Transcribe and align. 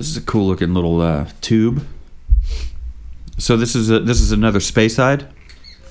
This 0.00 0.08
is 0.08 0.16
a 0.16 0.22
cool 0.22 0.46
looking 0.46 0.72
little 0.72 1.02
uh, 1.02 1.28
tube. 1.42 1.86
So 3.36 3.58
this 3.58 3.76
is 3.76 3.90
a, 3.90 4.00
this 4.00 4.22
is 4.22 4.32
another 4.32 4.58
Speyside. 4.58 5.26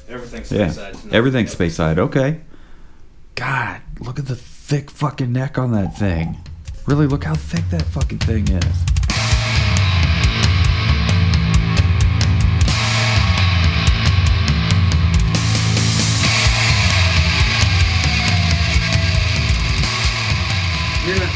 Everything's 0.08 0.52
Yeah, 0.52 0.74
everything's 1.12 1.54
Speyside. 1.54 2.00
Okay. 2.00 2.40
God, 3.36 3.82
look 4.00 4.18
at 4.18 4.26
the 4.26 4.36
thick 4.36 4.90
fucking 4.90 5.32
neck 5.32 5.60
on 5.60 5.74
that 5.74 5.96
thing. 5.96 6.38
Really, 6.88 7.06
look 7.06 7.24
how 7.24 7.36
thick 7.36 7.70
that 7.70 7.84
fucking 7.84 8.18
thing 8.18 8.48
is. 8.48 8.99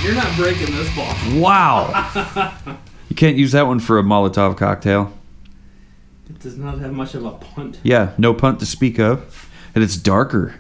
You're 0.04 0.16
not, 0.16 0.36
breaking 0.36 0.76
this 0.76 0.94
ball. 0.94 1.16
Wow. 1.40 2.52
you 3.10 3.16
can't 3.16 3.38
use 3.38 3.54
that 3.54 3.68
one 3.68 3.80
for 3.80 3.98
a 4.00 4.04
Molotov 4.04 4.58
cocktail. 4.58 5.14
It 6.30 6.40
does 6.40 6.58
not 6.58 6.80
have 6.80 6.92
much 6.92 7.16
of 7.16 7.26
a 7.26 7.32
punt. 7.32 7.80
Yeah, 7.84 8.12
no 8.18 8.34
punt 8.34 8.60
to 8.60 8.66
speak 8.66 9.00
of, 9.00 9.50
and 9.74 9.82
it's 9.82 9.96
darker. 9.96 10.56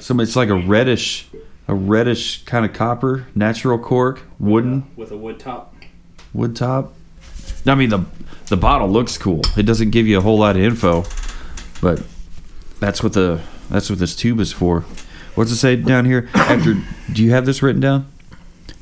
So 0.00 0.18
it's 0.18 0.34
like 0.34 0.48
a 0.48 0.56
reddish, 0.56 1.28
a 1.68 1.74
reddish 1.76 2.44
kind 2.44 2.66
of 2.66 2.72
copper, 2.72 3.28
natural 3.36 3.78
cork, 3.78 4.22
wooden 4.40 4.84
With 4.96 5.12
a 5.12 5.16
wood 5.16 5.38
top. 5.38 5.76
wood 6.34 6.56
top. 6.56 6.92
I 7.64 7.76
mean 7.76 7.90
the 7.90 8.04
the 8.46 8.56
bottle 8.56 8.88
looks 8.88 9.16
cool. 9.16 9.42
It 9.56 9.62
doesn't 9.62 9.90
give 9.90 10.08
you 10.08 10.18
a 10.18 10.20
whole 10.20 10.38
lot 10.38 10.56
of 10.56 10.62
info, 10.62 11.04
but 11.80 12.02
that's 12.80 13.00
what 13.00 13.12
the 13.12 13.40
that's 13.70 13.88
what 13.88 14.00
this 14.00 14.16
tube 14.16 14.40
is 14.40 14.52
for. 14.52 14.80
What's 15.36 15.52
it 15.52 15.56
say 15.56 15.76
down 15.76 16.04
here? 16.04 16.28
After 16.34 16.74
do 17.12 17.22
you 17.22 17.30
have 17.30 17.46
this 17.46 17.62
written 17.62 17.80
down? 17.80 18.11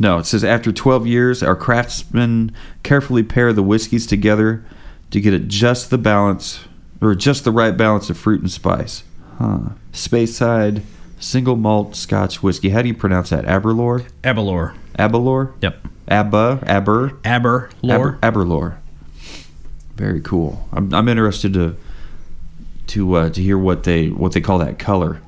No, 0.00 0.18
it 0.18 0.24
says 0.24 0.42
after 0.42 0.72
12 0.72 1.06
years, 1.06 1.42
our 1.42 1.54
craftsmen 1.54 2.52
carefully 2.82 3.22
pair 3.22 3.52
the 3.52 3.62
whiskeys 3.62 4.06
together 4.06 4.64
to 5.10 5.20
get 5.20 5.34
it 5.34 5.46
just 5.46 5.90
the 5.90 5.98
balance 5.98 6.64
or 7.02 7.14
just 7.14 7.44
the 7.44 7.52
right 7.52 7.76
balance 7.76 8.08
of 8.08 8.16
fruit 8.16 8.40
and 8.40 8.50
spice. 8.50 9.04
Huh. 9.38 9.58
Speyside 9.92 10.82
single 11.18 11.56
malt 11.56 11.94
Scotch 11.94 12.42
whiskey. 12.42 12.70
How 12.70 12.80
do 12.80 12.88
you 12.88 12.94
pronounce 12.94 13.28
that? 13.28 13.44
Aberlour? 13.44 14.06
Abelor. 14.22 14.74
Aberlour? 14.98 15.52
Yep. 15.60 15.86
Abba? 16.08 16.64
Aber? 16.66 17.18
Aber 17.24 17.70
lore. 17.82 18.18
Aber, 18.18 18.18
Aberlour. 18.22 18.78
Very 19.96 20.22
cool. 20.22 20.66
I'm, 20.72 20.92
I'm 20.94 21.08
interested 21.08 21.52
to 21.54 21.76
to 22.88 23.14
uh, 23.14 23.30
to 23.30 23.42
hear 23.42 23.58
what 23.58 23.84
they 23.84 24.08
what 24.08 24.32
they 24.32 24.40
call 24.40 24.58
that 24.58 24.78
color. 24.78 25.20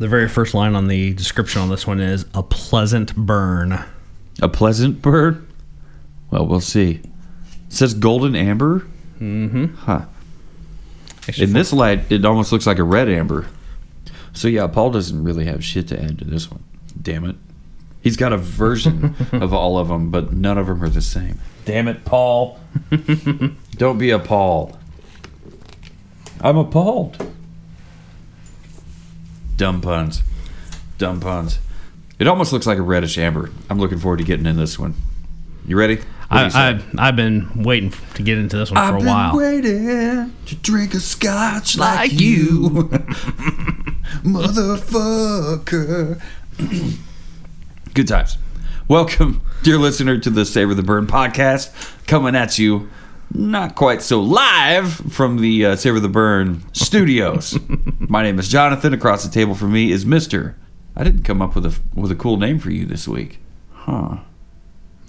The 0.00 0.08
very 0.08 0.30
first 0.30 0.54
line 0.54 0.74
on 0.74 0.88
the 0.88 1.12
description 1.12 1.60
on 1.60 1.68
this 1.68 1.86
one 1.86 2.00
is 2.00 2.24
a 2.32 2.42
pleasant 2.42 3.14
burn. 3.14 3.84
A 4.40 4.48
pleasant 4.48 5.02
burn? 5.02 5.46
Well, 6.30 6.46
we'll 6.46 6.62
see. 6.62 7.02
It 7.02 7.02
says 7.68 7.92
golden 7.92 8.34
amber. 8.34 8.86
Mm-hmm. 9.20 9.74
Huh. 9.74 10.06
In 11.36 11.52
this 11.52 11.74
light, 11.74 12.10
it 12.10 12.24
almost 12.24 12.50
looks 12.50 12.66
like 12.66 12.78
a 12.78 12.82
red 12.82 13.10
amber. 13.10 13.46
So 14.32 14.48
yeah, 14.48 14.66
Paul 14.68 14.90
doesn't 14.90 15.22
really 15.22 15.44
have 15.44 15.62
shit 15.62 15.88
to 15.88 16.02
add 16.02 16.18
to 16.20 16.24
this 16.24 16.50
one. 16.50 16.64
Damn 17.02 17.26
it. 17.26 17.36
He's 18.00 18.16
got 18.16 18.32
a 18.32 18.38
version 18.38 19.14
of 19.32 19.52
all 19.52 19.76
of 19.76 19.88
them, 19.88 20.10
but 20.10 20.32
none 20.32 20.56
of 20.56 20.66
them 20.66 20.82
are 20.82 20.88
the 20.88 21.02
same. 21.02 21.38
Damn 21.66 21.88
it, 21.88 22.06
Paul. 22.06 22.58
Don't 23.72 23.98
be 23.98 24.12
appalled. 24.12 24.78
I'm 26.40 26.56
appalled. 26.56 27.22
Dumb 29.60 29.82
puns. 29.82 30.22
Dumb 30.96 31.20
puns. 31.20 31.58
It 32.18 32.26
almost 32.26 32.50
looks 32.50 32.66
like 32.66 32.78
a 32.78 32.82
reddish 32.82 33.18
amber. 33.18 33.50
I'm 33.68 33.78
looking 33.78 33.98
forward 33.98 34.16
to 34.16 34.24
getting 34.24 34.46
in 34.46 34.56
this 34.56 34.78
one. 34.78 34.94
You 35.66 35.76
ready? 35.76 36.00
I, 36.30 36.46
I, 36.46 36.80
I've 36.96 37.14
been 37.14 37.62
waiting 37.62 37.92
to 38.14 38.22
get 38.22 38.38
into 38.38 38.56
this 38.56 38.70
one 38.70 38.88
for 38.88 38.96
a 38.96 39.06
while. 39.06 39.36
waiting 39.36 40.34
to 40.46 40.54
drink 40.62 40.94
a 40.94 41.00
scotch 41.00 41.76
like, 41.76 42.10
you, 42.10 42.70
motherfucker. 44.24 46.22
Good 47.92 48.08
times. 48.08 48.38
Welcome, 48.88 49.42
dear 49.62 49.76
listener, 49.76 50.16
to 50.20 50.30
the 50.30 50.46
Savor 50.46 50.72
the 50.72 50.82
Burn 50.82 51.06
podcast, 51.06 52.06
coming 52.06 52.34
at 52.34 52.58
you 52.58 52.88
not 53.32 53.74
quite 53.74 54.02
so 54.02 54.20
live 54.20 54.92
from 54.92 55.38
the 55.40 55.66
uh, 55.66 55.76
Savor 55.76 56.00
the 56.00 56.08
Burn 56.08 56.62
studios. 56.72 57.58
My 58.00 58.22
name 58.22 58.38
is 58.38 58.48
Jonathan. 58.48 58.92
Across 58.94 59.24
the 59.24 59.30
table 59.30 59.54
from 59.54 59.72
me 59.72 59.92
is 59.92 60.04
Mister. 60.04 60.56
I 60.96 61.04
didn't 61.04 61.22
come 61.22 61.40
up 61.40 61.54
with 61.54 61.66
a 61.66 61.78
with 61.94 62.10
a 62.10 62.16
cool 62.16 62.36
name 62.36 62.58
for 62.58 62.70
you 62.70 62.84
this 62.86 63.06
week, 63.06 63.38
huh? 63.72 64.18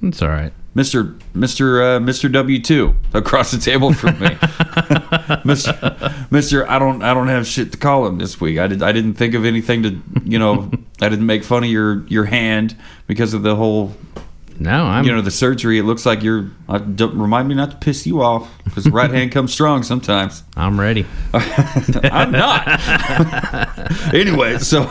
It's 0.02 0.22
all 0.22 0.30
right. 0.30 0.54
Mr. 0.76 1.20
Mr. 1.34 1.98
Uh, 1.98 2.00
Mr. 2.00 2.32
W 2.32 2.62
two 2.62 2.96
across 3.14 3.52
the 3.52 3.58
table 3.58 3.94
from 3.94 4.18
me. 4.20 4.28
Mr. 5.44 5.74
Mr. 6.30 6.68
I 6.68 6.80
don't 6.80 7.04
I 7.04 7.14
don't 7.14 7.28
have 7.28 7.46
shit 7.46 7.74
to 7.74 7.78
call 7.78 8.08
him 8.08 8.18
this 8.18 8.40
week. 8.40 8.58
I 8.58 8.68
did 8.68 8.82
I 8.82 8.92
didn't 8.92 9.16
think 9.16 9.34
of 9.34 9.44
anything 9.44 9.84
to 9.84 10.02
you 10.24 10.40
know 10.40 10.72
I 11.02 11.10
didn't 11.10 11.26
make 11.26 11.44
fun 11.44 11.64
of 11.64 11.70
your 11.70 12.06
your 12.08 12.26
hand 12.26 12.78
because 13.08 13.34
of 13.34 13.44
the 13.44 13.56
whole 13.56 13.94
No, 14.62 14.86
I'm. 14.86 15.04
you 15.06 15.12
know 15.12 15.22
the 15.22 15.32
surgery. 15.32 15.80
It 15.80 15.84
looks 15.84 16.06
like 16.06 16.22
you're. 16.22 16.52
Uh, 16.70 16.78
don't, 16.78 17.18
remind 17.18 17.48
me 17.48 17.56
not 17.56 17.72
to 17.72 17.78
piss 17.78 18.06
you 18.06 18.22
off 18.22 18.48
because 18.64 18.84
the 18.84 18.92
right 18.92 19.10
hand 19.10 19.32
comes 19.32 19.52
strong 19.52 19.82
sometimes. 19.82 20.44
I'm 20.56 20.80
ready. 20.80 21.08
I'm 21.34 22.32
not. 22.32 22.68
anyway, 24.14 24.60
so 24.60 24.84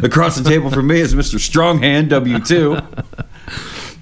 across 0.00 0.36
the 0.36 0.44
table 0.44 0.70
from 0.70 0.86
me 0.86 1.00
is 1.00 1.12
Mr. 1.12 1.40
Stronghand 1.40 2.08
W 2.10 2.38
two. 2.38 2.78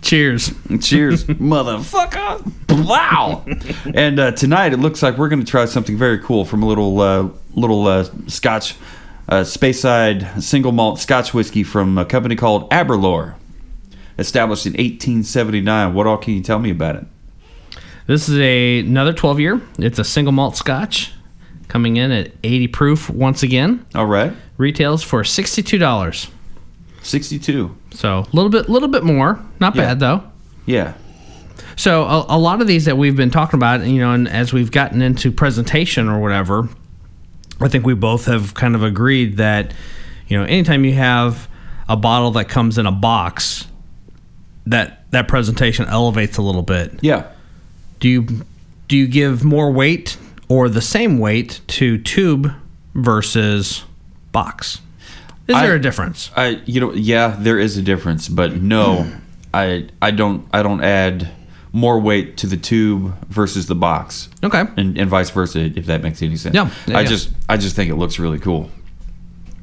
Cheers. 0.03 0.53
Cheers, 0.83 1.25
motherfucker! 1.25 2.87
Wow! 2.87 3.47
And 3.95 4.21
uh, 4.21 4.33
tonight 4.33 4.75
it 4.75 4.79
looks 4.79 5.03
like 5.03 5.17
we're 5.17 5.31
going 5.31 5.43
to 5.43 5.51
try 5.51 5.65
something 5.65 5.97
very 5.97 6.19
cool 6.19 6.45
from 6.45 6.63
a 6.63 6.67
little 6.67 7.01
uh, 7.01 7.29
little 7.55 7.87
uh, 7.87 8.05
Scotch 8.27 8.75
uh, 9.29 9.43
Speyside 9.43 10.41
single 10.43 10.73
malt 10.73 10.99
Scotch 10.99 11.35
whiskey 11.35 11.63
from 11.63 11.99
a 11.99 12.05
company 12.05 12.35
called 12.37 12.69
Aberlour, 12.71 13.35
established 14.19 14.67
in 14.67 14.73
1879. 14.73 15.95
What 15.95 16.07
all 16.07 16.17
can 16.19 16.35
you 16.35 16.43
tell 16.43 16.59
me 16.59 16.71
about 16.71 16.97
it? 16.97 17.07
This 18.07 18.29
is 18.29 18.39
a, 18.39 18.81
another 18.81 19.13
12 19.13 19.41
year. 19.41 19.61
It's 19.79 19.99
a 19.99 20.05
single 20.05 20.33
malt 20.33 20.57
scotch 20.57 21.13
coming 21.69 21.99
in 21.99 22.11
at 22.11 22.33
80 22.43 22.69
proof 22.69 23.11
once 23.11 23.43
again. 23.43 23.85
All 23.95 24.07
right, 24.07 24.33
Retails 24.57 25.03
for 25.03 25.23
$62. 25.23 26.31
62. 27.03 27.77
So 27.93 28.19
a 28.21 28.27
little 28.33 28.51
bit, 28.51 28.69
a 28.69 28.73
little 28.73 28.89
bit 28.89 29.05
more. 29.05 29.39
Not 29.61 29.75
Yeah. 29.77 29.83
bad 29.83 30.01
though. 30.01 30.23
Yeah, 30.67 30.95
So 31.77 32.05
a, 32.05 32.27
a 32.31 32.39
lot 32.39 32.61
of 32.61 32.67
these 32.67 32.85
that 32.87 32.99
we've 32.99 33.17
been 33.17 33.31
talking 33.31 33.57
about, 33.59 33.87
you 33.87 33.99
know, 34.01 34.13
and 34.13 34.29
as 34.29 34.53
we've 34.53 34.71
gotten 34.71 35.01
into 35.01 35.31
presentation 35.33 36.09
or 36.09 36.19
whatever, 36.21 36.69
I 37.61 37.69
think 37.69 37.85
we 37.87 37.95
both 37.95 38.27
have 38.27 38.55
kind 38.55 38.75
of 38.75 38.83
agreed 38.83 39.37
that, 39.39 39.73
you 40.29 40.39
know, 40.39 40.45
anytime 40.45 40.85
you 40.85 40.95
have 40.95 41.49
a 41.89 41.97
bottle 41.97 42.31
that 42.33 42.49
comes 42.49 42.79
in 42.79 42.87
a 42.87 42.93
box, 42.93 43.67
that 44.67 45.11
that 45.11 45.27
presentation 45.29 45.87
elevates 45.87 46.37
a 46.37 46.43
little 46.43 46.63
bit. 46.63 46.93
yeah. 47.03 47.25
Do 48.01 48.09
you 48.09 48.27
do 48.87 48.97
you 48.97 49.09
give 49.09 49.43
more 49.43 49.73
weight 49.73 50.17
or 50.49 50.69
the 50.69 50.81
same 50.81 51.19
weight 51.19 51.61
to 51.69 51.99
tube 51.99 52.53
versus 52.95 53.85
box? 54.33 54.81
Is 55.49 55.57
I- 55.57 55.67
there 55.67 55.75
a 55.75 55.81
difference? 55.81 56.31
I 56.37 56.61
you 56.67 56.81
know 56.81 56.93
yeah 56.93 57.35
there 57.39 57.59
is 57.59 57.77
a 57.77 57.83
difference, 57.83 58.29
but 58.29 58.55
no, 58.61 59.11
I 59.55 59.89
I 60.01 60.11
don't 60.13 60.47
I 60.53 60.63
don't 60.63 60.83
add 60.85 61.29
more 61.79 61.99
weight 62.01 62.37
to 62.39 62.47
the 62.47 62.57
tube 62.57 63.15
versus 63.29 63.67
the 63.67 63.75
box. 63.75 64.29
Okay. 64.43 64.65
and, 64.77 64.99
and 64.99 65.09
vice 65.11 65.31
versa 65.31 65.61
if 65.81 65.87
that 65.87 66.03
makes 66.03 66.21
any 66.23 66.37
sense 66.37 66.55
Yeah, 66.55 66.71
yeah, 66.87 66.99
i 66.99 67.01
yeah. 67.03 67.07
just 67.09 67.31
i 67.49 67.57
just 67.57 67.75
think 67.77 67.91
it 67.91 67.97
looks 67.97 68.19
really 68.19 68.39
cool 68.39 68.71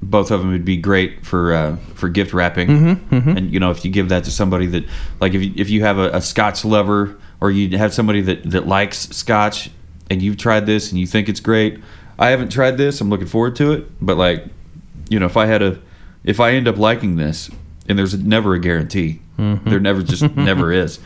both 0.01 0.29
of 0.31 0.39
them 0.41 0.51
would 0.51 0.65
be 0.65 0.77
great 0.77 1.25
for 1.25 1.53
uh, 1.53 1.77
for 1.95 2.09
gift 2.09 2.33
wrapping 2.33 2.67
Mm-hmm, 2.67 3.29
and 3.37 3.51
you 3.51 3.59
know 3.59 3.71
if 3.71 3.83
you 3.85 3.91
give 3.91 4.09
that 4.09 4.23
to 4.25 4.31
somebody 4.31 4.67
that 4.67 4.83
like 5.19 5.33
if 5.33 5.41
you, 5.41 5.53
if 5.55 5.69
you 5.69 5.81
have 5.81 5.97
a, 5.97 6.09
a 6.11 6.21
scotch 6.21 6.63
lover 6.65 7.17
or 7.41 7.49
you 7.51 7.77
have 7.77 7.93
somebody 7.93 8.21
that 8.21 8.43
that 8.51 8.67
likes 8.67 9.09
scotch 9.15 9.69
and 10.09 10.21
you've 10.21 10.37
tried 10.37 10.65
this 10.65 10.91
and 10.91 10.99
you 10.99 11.07
think 11.07 11.27
it's 11.29 11.39
great 11.39 11.79
i 12.19 12.27
haven't 12.29 12.51
tried 12.51 12.77
this 12.77 13.01
i'm 13.01 13.09
looking 13.09 13.27
forward 13.27 13.55
to 13.55 13.71
it 13.71 13.87
but 14.05 14.15
like 14.17 14.45
you 15.09 15.19
know 15.19 15.25
if 15.25 15.37
i 15.37 15.45
had 15.47 15.61
a 15.63 15.79
if 16.23 16.39
i 16.39 16.51
end 16.51 16.67
up 16.67 16.77
liking 16.77 17.15
this 17.15 17.49
and 17.89 17.97
there's 17.97 18.15
never 18.17 18.53
a 18.53 18.59
guarantee 18.59 19.19
Mm-hmm. 19.37 19.69
there 19.69 19.81
never 19.81 20.01
just 20.01 20.23
never 20.37 20.71
is 20.71 20.99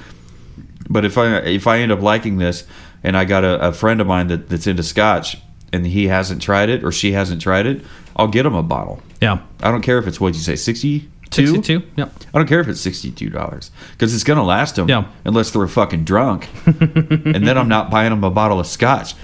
but 0.90 1.06
if 1.06 1.18
I 1.18 1.38
if 1.40 1.68
I 1.68 1.80
end 1.80 1.92
up 1.92 2.02
liking 2.02 2.38
this, 2.38 2.66
and 3.04 3.18
I 3.18 3.26
got 3.26 3.44
a, 3.44 3.68
a 3.70 3.74
friend 3.74 4.00
of 4.02 4.08
mine 4.08 4.28
that, 4.28 4.50
that's 4.50 4.68
into 4.68 4.84
Scotch, 4.84 5.38
and 5.74 5.86
he 5.86 6.08
hasn't 6.08 6.42
tried 6.42 6.70
it 6.70 6.84
or 6.84 6.92
she 6.92 7.12
hasn't 7.14 7.42
tried 7.42 7.66
it, 7.66 7.84
I'll 8.16 8.28
get 8.28 8.46
him 8.46 8.56
a 8.56 8.64
bottle. 8.64 9.02
Yeah. 9.22 9.40
I 9.62 9.72
don't 9.72 9.82
care 9.82 9.98
if 9.98 10.08
it's 10.08 10.20
what 10.20 10.34
you 10.34 10.40
say 10.40 10.56
sixty 10.56 11.10
two. 11.30 11.48
62? 11.48 11.84
Yep. 11.96 12.14
I 12.34 12.38
don't 12.38 12.48
care 12.48 12.60
if 12.60 12.68
it's 12.68 12.82
sixty 12.82 13.12
two 13.12 13.30
dollars 13.30 13.72
because 13.92 14.14
it's 14.14 14.24
gonna 14.24 14.44
last 14.44 14.76
them. 14.76 14.88
Yeah. 14.90 15.06
Unless 15.26 15.52
they're 15.52 15.68
fucking 15.68 16.04
drunk, 16.06 16.48
and 16.66 17.48
then 17.48 17.58
I'm 17.58 17.70
not 17.70 17.90
buying 17.92 18.10
them 18.12 18.24
a 18.24 18.32
bottle 18.32 18.60
of 18.60 18.68
Scotch. 18.68 19.16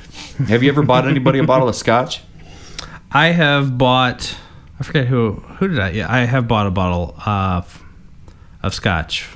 Have 0.48 0.64
you 0.64 0.70
ever 0.70 0.84
bought 0.84 1.08
anybody 1.08 1.40
a 1.40 1.44
bottle 1.44 1.70
of 1.70 1.76
Scotch? 1.76 2.22
I 3.12 3.28
have 3.28 3.78
bought. 3.78 4.36
I 4.80 4.84
forget 4.84 5.08
who. 5.08 5.34
Who 5.60 5.70
did 5.70 5.80
I? 5.80 5.90
Yeah, 5.92 6.12
I 6.12 6.26
have 6.26 6.48
bought 6.48 6.68
a 6.68 6.72
bottle 6.72 7.16
of 7.26 7.82
of 8.62 8.74
scotch. 8.74 9.30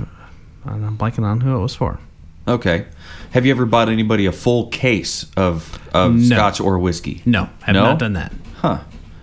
and 0.66 0.86
I'm 0.86 0.98
blanking 0.98 1.24
on 1.24 1.42
who 1.42 1.56
it 1.56 1.62
was 1.62 1.76
for. 1.76 2.00
Okay. 2.50 2.86
Have 3.32 3.46
you 3.46 3.52
ever 3.52 3.66
bought 3.66 3.90
anybody 3.90 4.26
a 4.26 4.32
full 4.32 4.68
case 4.68 5.26
of 5.38 5.78
of 5.94 6.16
No. 6.16 6.36
scotch 6.36 6.60
or 6.60 6.80
whiskey? 6.80 7.22
No, 7.26 7.50
I've 7.66 7.74
No? 7.76 7.84
not 7.84 8.00
done 8.00 8.14
that. 8.14 8.34
Huh. 8.58 8.80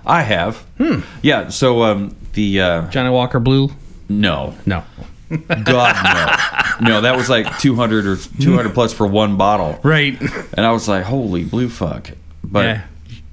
I 0.06 0.22
have. 0.22 0.58
Hmm. 0.78 1.00
Yeah. 1.22 1.48
So 1.48 1.82
um, 1.82 2.14
the 2.34 2.60
uh, 2.60 2.88
Johnnie 2.90 3.10
Walker 3.10 3.40
Blue? 3.40 3.70
no, 4.08 4.54
No. 4.64 4.84
God 5.64 6.78
no, 6.80 6.88
no. 6.88 7.00
That 7.00 7.16
was 7.16 7.28
like 7.28 7.58
two 7.58 7.74
hundred 7.74 8.06
or 8.06 8.16
two 8.16 8.54
hundred 8.54 8.74
plus 8.74 8.92
for 8.92 9.08
one 9.08 9.36
bottle, 9.36 9.80
Right. 9.82 10.16
and 10.20 10.64
I 10.64 10.70
was 10.70 10.86
like, 10.86 11.02
holy 11.02 11.42
blue 11.42 11.68
fuck. 11.68 12.10
But 12.44 12.64
yeah. 12.64 12.82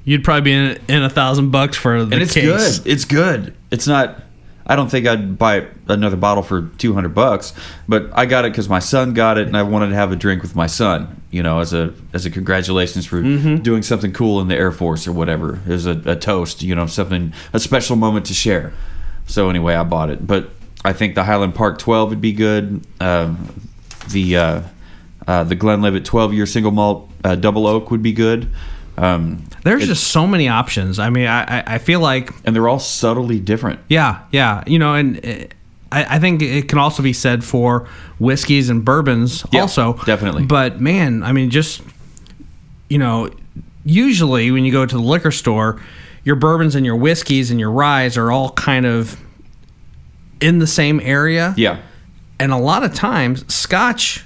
You'd 0.03 0.23
probably 0.23 0.41
be 0.41 0.53
in, 0.53 0.79
in 0.89 1.03
a 1.03 1.09
thousand 1.09 1.51
bucks 1.51 1.77
for 1.77 2.03
the 2.03 2.13
and 2.15 2.23
it's 2.23 2.33
case. 2.33 2.79
good. 2.79 2.87
It's 2.91 3.05
good. 3.05 3.53
It's 3.69 3.85
not. 3.85 4.23
I 4.65 4.75
don't 4.77 4.89
think 4.89 5.05
I'd 5.07 5.37
buy 5.37 5.67
another 5.87 6.15
bottle 6.15 6.41
for 6.43 6.69
two 6.77 6.93
hundred 6.93 7.13
bucks, 7.13 7.53
but 7.87 8.09
I 8.13 8.25
got 8.25 8.45
it 8.45 8.51
because 8.53 8.69
my 8.69 8.79
son 8.79 9.13
got 9.13 9.37
it, 9.37 9.47
and 9.47 9.57
I 9.57 9.63
wanted 9.63 9.89
to 9.89 9.95
have 9.95 10.11
a 10.11 10.15
drink 10.15 10.41
with 10.41 10.55
my 10.55 10.67
son. 10.67 11.21
You 11.31 11.43
know, 11.43 11.59
as 11.59 11.73
a 11.73 11.93
as 12.13 12.25
a 12.25 12.29
congratulations 12.29 13.05
for 13.05 13.21
Mm-hmm. 13.21 13.57
doing 13.57 13.81
something 13.83 14.13
cool 14.13 14.39
in 14.39 14.47
the 14.47 14.55
Air 14.55 14.71
Force 14.71 15.05
or 15.07 15.11
whatever. 15.11 15.59
As 15.67 15.85
a, 15.85 16.01
a 16.05 16.15
toast, 16.15 16.63
you 16.63 16.75
know, 16.75 16.85
something 16.85 17.33
a 17.51 17.59
special 17.59 17.95
moment 17.97 18.25
to 18.27 18.33
share. 18.33 18.71
So 19.25 19.49
anyway, 19.49 19.75
I 19.75 19.83
bought 19.83 20.09
it, 20.09 20.25
but 20.25 20.49
I 20.85 20.93
think 20.93 21.15
the 21.15 21.23
Highland 21.23 21.55
Park 21.55 21.77
Twelve 21.79 22.09
would 22.09 22.21
be 22.21 22.33
good. 22.33 22.85
Um, 23.01 23.69
the 24.11 24.37
uh, 24.37 24.61
uh, 25.27 25.43
the 25.43 25.55
Glenlivet 25.55 26.05
twelve 26.05 26.33
year 26.33 26.45
single 26.45 26.71
malt 26.71 27.09
uh, 27.23 27.35
double 27.35 27.67
oak 27.67 27.91
would 27.91 28.03
be 28.03 28.13
good. 28.13 28.49
Um, 28.97 29.43
There's 29.63 29.87
just 29.87 30.05
so 30.09 30.27
many 30.27 30.47
options. 30.47 30.99
I 30.99 31.09
mean, 31.09 31.27
I, 31.27 31.63
I- 31.75 31.77
feel 31.79 31.99
like 31.99 32.31
and 32.45 32.55
they're 32.55 32.67
all 32.67 32.79
subtly 32.79 33.39
different. 33.39 33.79
Yeah, 33.89 34.19
yeah. 34.31 34.63
You 34.67 34.77
know, 34.79 34.93
and 34.93 35.17
uh, 35.25 35.45
I, 35.91 36.15
I 36.15 36.19
think 36.19 36.41
it 36.41 36.67
can 36.69 36.77
also 36.77 37.01
be 37.03 37.13
said 37.13 37.43
for 37.43 37.87
whiskeys 38.19 38.69
and 38.69 38.85
bourbons 38.85 39.43
Yeah, 39.51 39.61
also. 39.61 39.93
definitely. 40.05 40.45
But 40.45 40.79
man, 40.79 41.23
I 41.23 41.31
mean, 41.31 41.49
just, 41.49 41.81
you 42.89 42.97
know, 42.99 43.29
usually 43.83 44.51
when 44.51 44.63
you 44.65 44.71
go 44.71 44.85
to 44.85 44.95
the 44.95 45.01
liquor 45.01 45.31
store, 45.31 45.81
your 46.23 46.35
bourbons 46.35 46.75
and 46.75 46.85
your 46.85 46.95
whiskeys 46.95 47.51
and 47.51 47.59
your 47.59 47.71
ryes 47.71 48.17
are 48.17 48.31
all 48.31 48.51
kind 48.51 48.85
of 48.85 49.19
in 50.39 50.59
the 50.59 50.67
same 50.67 50.99
area. 51.01 51.53
Yeah. 51.57 51.81
And 52.39 52.51
a 52.51 52.57
lot 52.57 52.83
of 52.83 52.93
times, 52.93 53.51
scotch 53.53 54.23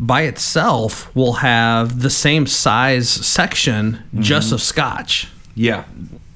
by 0.00 0.22
itself 0.22 1.14
will 1.16 1.34
have 1.34 2.00
the 2.02 2.10
same 2.10 2.46
size 2.46 3.08
section 3.08 3.94
Mm-hmm. 3.94 4.20
just 4.22 4.52
of 4.52 4.60
scotch 4.62 5.28
Yeah. 5.54 5.84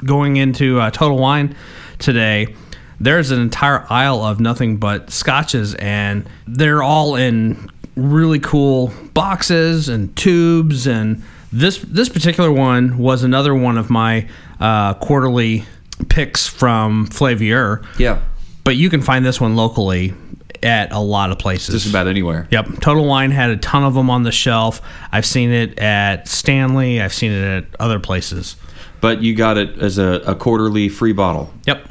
going 0.04 0.36
into 0.36 0.80
uh, 0.80 0.90
Total 0.90 1.16
Wine 1.16 1.54
today, 1.98 2.54
there's 3.00 3.30
an 3.30 3.40
entire 3.40 3.86
aisle 3.90 4.22
of 4.22 4.40
nothing 4.40 4.76
but 4.78 5.10
scotches, 5.10 5.74
and 5.76 6.24
they're 6.46 6.82
all 6.82 7.16
in 7.16 7.68
really 7.96 8.38
cool 8.40 8.92
boxes 9.14 9.88
and 9.88 10.14
tubes. 10.16 10.86
And 10.86 11.22
this 11.52 11.78
this 11.78 12.08
particular 12.08 12.50
one 12.50 12.98
was 12.98 13.22
another 13.24 13.54
one 13.54 13.76
of 13.78 13.90
my 13.90 14.28
uh, 14.60 14.94
quarterly 14.94 15.64
picks 16.08 16.46
from 16.46 17.06
Flaviar. 17.08 17.84
Yeah. 17.98 18.20
But 18.64 18.76
you 18.76 18.88
can 18.90 19.02
find 19.02 19.24
this 19.26 19.40
one 19.40 19.56
locally 19.56 20.14
at 20.62 20.92
a 20.92 20.98
lot 20.98 21.30
of 21.30 21.38
places. 21.38 21.74
Just 21.74 21.90
about 21.90 22.06
anywhere. 22.06 22.48
Yep. 22.50 22.80
Total 22.80 23.04
Wine 23.04 23.30
had 23.30 23.50
a 23.50 23.56
ton 23.56 23.84
of 23.84 23.94
them 23.94 24.10
on 24.10 24.22
the 24.22 24.32
shelf. 24.32 24.80
I've 25.10 25.26
seen 25.26 25.50
it 25.50 25.78
at 25.78 26.28
Stanley. 26.28 27.00
I've 27.00 27.14
seen 27.14 27.32
it 27.32 27.44
at 27.44 27.64
other 27.80 27.98
places. 27.98 28.56
But 29.00 29.22
you 29.22 29.34
got 29.34 29.58
it 29.58 29.78
as 29.78 29.98
a, 29.98 30.22
a 30.26 30.34
quarterly 30.34 30.88
free 30.88 31.12
bottle. 31.12 31.52
Yep. 31.66 31.88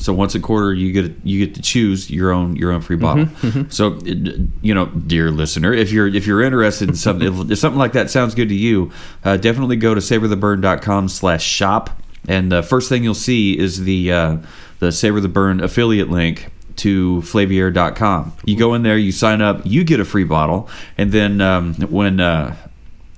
So 0.00 0.14
once 0.14 0.34
a 0.34 0.40
quarter, 0.40 0.72
you 0.72 0.92
get 0.92 1.14
you 1.24 1.44
get 1.44 1.54
to 1.56 1.62
choose 1.62 2.10
your 2.10 2.32
own 2.32 2.56
your 2.56 2.72
own 2.72 2.80
free 2.80 2.96
bottle. 2.96 3.28
So 3.68 3.98
you 4.02 4.74
know, 4.74 4.86
dear 4.86 5.30
listener, 5.30 5.74
if 5.74 5.92
you're 5.92 6.08
if 6.08 6.26
you're 6.26 6.40
interested 6.40 6.88
in 6.88 6.94
something, 6.94 7.28
if, 7.28 7.50
if 7.50 7.58
something 7.58 7.78
like 7.78 7.92
that 7.92 8.08
sounds 8.08 8.34
good 8.34 8.48
to 8.48 8.54
you, 8.54 8.92
uh, 9.24 9.36
definitely 9.36 9.76
go 9.76 9.94
to 9.94 10.00
savortheburn.com 10.00 11.08
slash 11.08 11.44
shop, 11.44 11.90
and 12.26 12.50
the 12.50 12.62
first 12.62 12.88
thing 12.88 13.04
you'll 13.04 13.14
see 13.14 13.58
is 13.58 13.84
the 13.84 14.10
uh, 14.10 14.36
the 14.78 14.90
Savor 14.90 15.20
the 15.20 15.28
Burn 15.28 15.60
affiliate 15.60 16.08
link 16.08 16.50
to 16.80 17.22
flaviar.com. 17.22 18.32
You 18.44 18.56
go 18.56 18.74
in 18.74 18.82
there, 18.82 18.96
you 18.98 19.12
sign 19.12 19.40
up, 19.42 19.62
you 19.64 19.84
get 19.84 20.00
a 20.00 20.04
free 20.04 20.24
bottle, 20.24 20.68
and 20.98 21.12
then 21.12 21.40
um, 21.40 21.74
when 21.74 22.20
uh, 22.20 22.56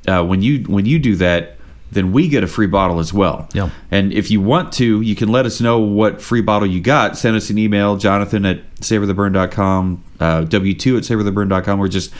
uh, 0.06 0.25
when 0.25 0.43
you 0.43 0.64
when 0.64 0.87
you 0.87 0.99
do 0.99 1.17
that, 1.17 1.56
then 1.93 2.11
we 2.12 2.29
get 2.29 2.43
a 2.43 2.47
free 2.47 2.67
bottle 2.67 2.99
as 2.99 3.12
well. 3.12 3.49
Yep. 3.53 3.70
And 3.91 4.12
if 4.12 4.31
you 4.31 4.41
want 4.41 4.73
to, 4.75 5.00
you 5.00 5.14
can 5.14 5.29
let 5.29 5.47
us 5.47 5.61
know 5.61 5.79
what 5.79 6.20
free 6.20 6.41
bottle 6.41 6.67
you 6.67 6.81
got. 6.81 7.17
Send 7.17 7.37
us 7.37 7.50
an 7.50 7.59
email, 7.59 7.97
Jonathan 7.97 8.44
at 8.47 8.75
savortheburn.com, 8.76 10.05
uh, 10.19 10.41
W2 10.43 10.97
at 10.97 11.03
savortheburn.com, 11.05 11.81
or 11.81 11.88
just 11.88 12.12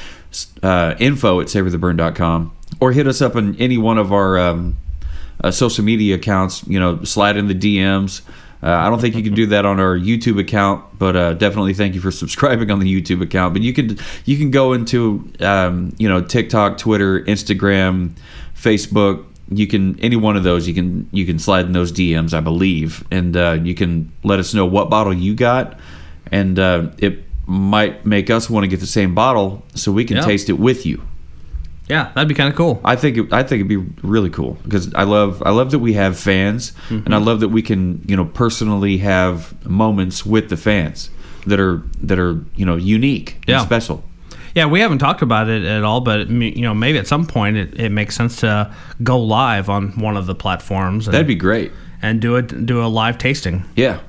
uh, 0.63 0.95
info 0.99 1.41
at 1.41 1.49
savortheburn.com. 1.49 2.53
Or 2.81 2.93
hit 2.93 3.07
us 3.07 3.21
up 3.21 3.35
on 3.35 3.57
any 3.57 3.79
one 3.79 3.99
of 3.99 4.13
our 4.13 4.39
um, 4.39 4.77
uh, 5.43 5.51
social 5.51 5.85
media 5.85 6.17
accounts. 6.17 6.67
You 6.67 6.79
know, 6.79 7.03
slide 7.05 7.37
in 7.37 7.49
the 7.49 7.55
DMs. 7.55 8.23
Uh, 8.63 8.71
I 8.71 8.89
don't 8.89 9.01
think 9.01 9.17
you 9.17 9.23
can 9.25 9.35
do 9.35 9.47
that 9.47 9.67
on 9.67 9.81
our 9.81 9.99
YouTube 9.99 10.39
account, 10.39 10.85
but 10.99 11.17
uh, 11.17 11.33
definitely 11.35 11.75
thank 11.75 11.95
you 11.97 12.01
for 12.01 12.11
subscribing 12.13 12.71
on 12.71 12.79
the 12.79 12.87
YouTube 13.03 13.21
account. 13.21 13.55
But 13.55 13.63
you 13.63 13.73
can 13.73 13.99
you 14.25 14.37
can 14.39 14.51
go 14.53 14.73
into 14.73 15.29
um, 15.41 15.93
you 15.99 16.09
know 16.09 16.21
TikTok, 16.23 16.79
Twitter, 16.79 17.21
Instagram, 17.23 18.13
Facebook. 18.57 19.25
You 19.51 19.67
can 19.67 19.99
any 20.01 20.17
one 20.17 20.37
of 20.37 20.45
those. 20.45 20.69
You 20.69 20.75
can 20.75 21.09
you 21.13 21.27
can 21.27 21.39
slide 21.39 21.67
in 21.67 21.73
those 21.73 21.93
DMs, 21.93 22.33
I 22.33 22.41
believe, 22.41 23.05
and 23.11 23.37
uh, 23.37 23.59
you 23.63 23.75
can 23.75 24.13
let 24.23 24.39
us 24.39 24.55
know 24.55 24.65
what 24.65 24.89
bottle 24.91 25.13
you 25.13 25.35
got, 25.35 25.79
and 26.31 26.59
uh, 26.59 26.91
it 26.99 27.25
might 27.47 28.07
make 28.07 28.31
us 28.31 28.49
want 28.49 28.63
to 28.65 28.69
get 28.69 28.79
the 28.81 28.87
same 28.87 29.15
bottle 29.15 29.65
so 29.75 29.91
we 29.91 30.05
can 30.05 30.19
Yeah. 30.19 30.25
taste 30.25 30.49
it 30.49 30.59
with 30.59 30.87
you. 30.87 31.03
Yeah, 31.93 32.11
that'd 32.15 32.27
be 32.29 32.35
kind 32.35 32.49
of 32.49 32.57
cool. 32.57 32.81
I 32.85 32.97
think 32.97 33.19
it, 33.19 33.33
I 33.33 33.43
think 33.43 33.61
it'd 33.61 33.69
be 33.69 33.85
really 34.03 34.31
cool 34.31 34.55
because 34.65 34.93
I 34.95 35.03
love 35.05 35.43
I 35.45 35.51
love 35.51 35.71
that 35.73 35.81
we 35.81 35.93
have 35.93 36.19
fans 36.19 36.73
mm-hmm. 36.89 37.05
and 37.05 37.15
I 37.15 37.19
love 37.19 37.41
that 37.41 37.51
we 37.51 37.61
can 37.61 38.03
you 38.09 38.17
know 38.17 38.25
personally 38.25 38.97
have 38.99 39.35
moments 39.69 40.25
with 40.25 40.49
the 40.49 40.57
fans 40.57 41.11
that 41.47 41.61
are 41.61 41.83
that 42.03 42.19
are 42.19 42.41
you 42.57 42.65
know 42.65 42.77
unique 42.77 43.37
Yeah. 43.47 43.59
and 43.59 43.67
special. 43.67 44.03
Yeah, 44.55 44.67
we 44.67 44.81
haven't 44.81 44.99
talked 44.99 45.23
about 45.23 45.49
it 45.49 45.65
at 45.65 45.83
all, 45.83 46.01
but 46.03 46.29
you 46.29 46.61
know, 46.63 46.75
maybe 46.75 46.99
at 46.99 47.07
some 47.07 47.27
point 47.27 47.57
it, 47.57 47.81
it 47.81 47.89
makes 47.91 48.15
sense 48.15 48.37
to 48.41 48.75
go 49.03 49.19
live 49.19 49.71
on 49.71 49.93
one 49.99 50.17
of 50.17 50.27
the 50.27 50.35
platforms 50.35 51.07
and, 51.07 51.15
That'd 51.15 51.27
be 51.27 51.35
great. 51.35 51.73
and 52.03 52.21
do 52.21 52.37
it 52.37 52.67
do 52.67 52.83
a 52.85 52.89
live 52.89 53.17
tasting. 53.19 53.65
Yeah, 53.77 54.01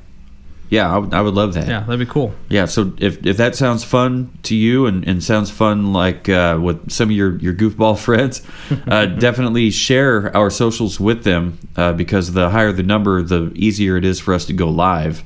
yeah, 0.74 0.92
I 0.92 0.98
would, 0.98 1.14
I 1.14 1.22
would 1.22 1.36
love 1.36 1.54
that. 1.54 1.68
Yeah, 1.68 1.82
that'd 1.82 2.00
be 2.00 2.12
cool. 2.12 2.34
Yeah, 2.50 2.66
so 2.66 2.94
if, 2.98 3.24
if 3.24 3.38
that 3.38 3.56
sounds 3.56 3.84
fun 3.84 4.36
to 4.42 4.56
you 4.56 4.88
and, 4.88 5.08
and 5.08 5.24
sounds 5.24 5.52
fun 5.52 5.94
like 5.94 6.28
uh, 6.28 6.58
with 6.60 6.90
some 6.90 7.10
of 7.10 7.16
your, 7.16 7.38
your 7.38 7.54
goofball 7.54 7.96
friends, 8.08 8.42
uh, 8.88 9.06
definitely 9.28 9.70
share 9.70 10.36
our 10.36 10.50
socials 10.50 11.00
with 11.00 11.26
them 11.26 11.60
uh, 11.76 11.94
because 11.94 12.34
the 12.34 12.50
higher 12.50 12.72
the 12.72 12.82
number, 12.82 13.22
the 13.22 13.52
easier 13.54 13.98
it 13.98 14.04
is 14.04 14.20
for 14.20 14.34
us 14.34 14.46
to 14.46 14.54
go 14.54 14.68
live. 14.68 15.22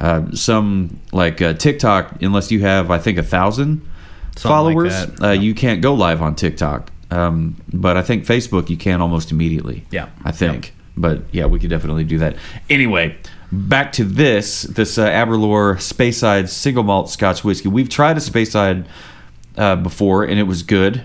Uh, 0.00 0.30
some 0.32 0.98
like 1.12 1.42
uh, 1.42 1.52
TikTok, 1.52 2.22
unless 2.22 2.50
you 2.50 2.60
have, 2.60 2.90
I 2.90 2.96
think, 2.96 3.18
a 3.18 3.22
thousand 3.22 3.82
like 3.82 4.38
followers, 4.38 4.94
that. 5.08 5.22
uh, 5.22 5.30
you 5.32 5.54
can't 5.54 5.82
go 5.82 5.92
live 5.92 6.22
on 6.22 6.34
TikTok. 6.34 6.90
Um, 7.10 7.62
but 7.70 7.98
I 7.98 8.02
think 8.02 8.24
Facebook, 8.24 8.70
you 8.70 8.78
can 8.78 9.02
almost 9.02 9.30
immediately. 9.30 9.84
Yeah. 9.90 10.08
I 10.24 10.32
think. 10.32 10.72
But 10.96 11.24
yeah, 11.32 11.44
we 11.44 11.58
could 11.60 11.68
definitely 11.68 12.04
do 12.04 12.18
that. 12.20 12.36
Anyway, 12.70 13.18
back 13.52 13.92
to 13.92 14.04
this 14.04 14.62
this 14.62 14.98
uh, 14.98 15.06
Aberlour 15.06 15.76
Speyside 15.76 16.48
single 16.48 16.82
malt 16.82 17.10
Scotch 17.10 17.44
whiskey. 17.44 17.68
We've 17.68 17.88
tried 17.88 18.16
a 18.16 18.20
Speyside 18.20 18.86
uh, 19.56 19.76
before, 19.76 20.24
and 20.24 20.38
it 20.38 20.44
was 20.44 20.62
good, 20.62 21.04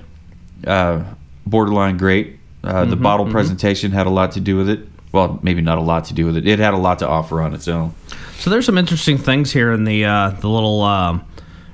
uh, 0.66 1.04
borderline 1.46 1.98
great. 1.98 2.38
Uh, 2.64 2.86
the 2.86 2.96
bottle 2.96 3.26
presentation 3.26 3.92
had 3.92 4.06
a 4.06 4.12
lot 4.12 4.34
to 4.34 4.40
do 4.40 4.56
with 4.56 4.70
it. 4.70 4.88
Well, 5.12 5.40
maybe 5.42 5.62
not 5.62 5.78
a 5.78 5.82
lot 5.82 6.06
to 6.06 6.14
do 6.14 6.26
with 6.26 6.38
it. 6.38 6.48
It 6.48 6.60
had 6.60 6.74
a 6.74 6.78
lot 6.78 7.00
to 7.00 7.08
offer 7.08 7.42
on 7.42 7.54
its 7.54 7.68
own. 7.68 7.94
So 8.38 8.50
there's 8.50 8.66
some 8.66 8.78
interesting 8.78 9.18
things 9.18 9.52
here 9.52 9.72
in 9.74 9.84
the 9.84 10.06
uh, 10.06 10.30
the 10.30 10.48
little 10.48 10.82
um, 10.82 11.26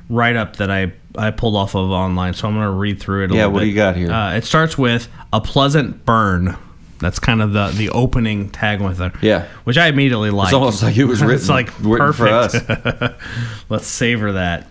write 0.09 0.36
up 0.36 0.55
that 0.57 0.71
I 0.71 0.93
I 1.17 1.31
pulled 1.31 1.55
off 1.55 1.75
of 1.75 1.91
online. 1.91 2.33
So 2.33 2.47
I'm 2.47 2.55
going 2.55 2.65
to 2.65 2.71
read 2.71 3.00
through 3.00 3.24
it. 3.24 3.25
A 3.25 3.33
little. 3.33 3.38
Yeah, 3.38 3.45
what 3.47 3.59
do 3.62 3.67
you 3.67 3.75
got 3.75 3.95
here? 3.95 4.12
Uh, 4.12 4.36
it 4.36 4.45
starts 4.45 4.77
with 4.77 5.07
a 5.33 5.41
pleasant 5.41 6.05
burn. 6.05 6.57
That's 6.99 7.19
kind 7.19 7.41
of 7.41 7.53
the 7.53 7.67
the 7.69 7.89
opening 7.89 8.49
tag 8.49 8.81
with 8.81 8.99
it. 9.01 9.11
Yeah. 9.21 9.47
which 9.63 9.77
I 9.77 9.87
immediately 9.87 10.29
like. 10.31 10.47
It's 10.47 10.53
almost 10.53 10.81
like 10.83 10.97
it 10.97 11.05
was 11.05 11.21
written, 11.21 11.35
it's 11.35 11.49
like 11.49 11.71
written 11.79 12.13
for 12.13 12.27
us. 12.27 12.59
perfect. 12.63 13.21
Let's 13.69 13.87
savor 13.87 14.31
that. 14.33 14.67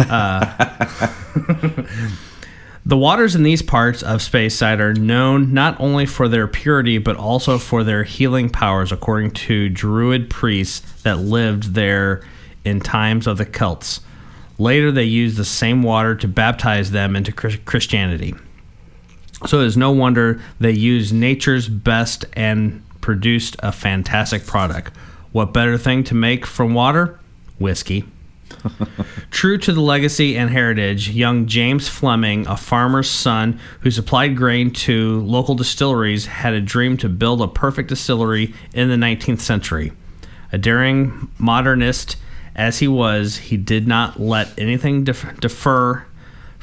Uh, 0.00 0.86
the 2.86 2.96
waters 2.96 3.34
in 3.34 3.42
these 3.42 3.62
parts 3.62 4.02
of 4.02 4.20
Speyside 4.20 4.80
are 4.80 4.94
known 4.94 5.52
not 5.52 5.78
only 5.80 6.06
for 6.06 6.28
their 6.28 6.48
purity 6.48 6.98
but 6.98 7.16
also 7.16 7.58
for 7.58 7.84
their 7.84 8.02
healing 8.04 8.48
powers, 8.50 8.90
according 8.92 9.32
to 9.32 9.68
Druid 9.68 10.30
priests 10.30 11.02
that 11.02 11.18
lived 11.18 11.74
there 11.74 12.22
in 12.64 12.80
times 12.80 13.26
of 13.26 13.38
the 13.38 13.46
Celts. 13.46 14.00
Later, 14.58 14.90
they 14.90 15.04
used 15.04 15.36
the 15.36 15.44
same 15.44 15.84
water 15.84 16.16
to 16.16 16.26
baptize 16.26 16.90
them 16.90 17.14
into 17.14 17.30
Christianity. 17.30 18.34
So 19.46 19.60
it's 19.60 19.76
no 19.76 19.92
wonder 19.92 20.40
they 20.58 20.72
used 20.72 21.14
nature's 21.14 21.68
best 21.68 22.24
and 22.32 22.82
produced 23.00 23.56
a 23.60 23.72
fantastic 23.72 24.46
product. 24.46 24.96
What 25.32 25.52
better 25.52 25.78
thing 25.78 26.04
to 26.04 26.14
make 26.14 26.44
from 26.44 26.74
water? 26.74 27.18
Whiskey. 27.58 28.04
True 29.30 29.58
to 29.58 29.72
the 29.72 29.80
legacy 29.80 30.36
and 30.36 30.50
heritage, 30.50 31.10
young 31.10 31.46
James 31.46 31.88
Fleming, 31.88 32.46
a 32.46 32.56
farmer's 32.56 33.10
son 33.10 33.60
who 33.80 33.90
supplied 33.90 34.36
grain 34.36 34.72
to 34.72 35.20
local 35.20 35.54
distilleries, 35.54 36.26
had 36.26 36.54
a 36.54 36.60
dream 36.60 36.96
to 36.96 37.08
build 37.08 37.40
a 37.40 37.48
perfect 37.48 37.88
distillery 37.88 38.54
in 38.74 38.88
the 38.88 38.96
19th 38.96 39.40
century. 39.40 39.92
A 40.50 40.58
daring 40.58 41.30
modernist 41.38 42.16
as 42.58 42.80
he 42.80 42.88
was, 42.88 43.36
he 43.36 43.56
did 43.56 43.86
not 43.86 44.18
let 44.18 44.58
anything 44.58 45.04
defer 45.04 46.04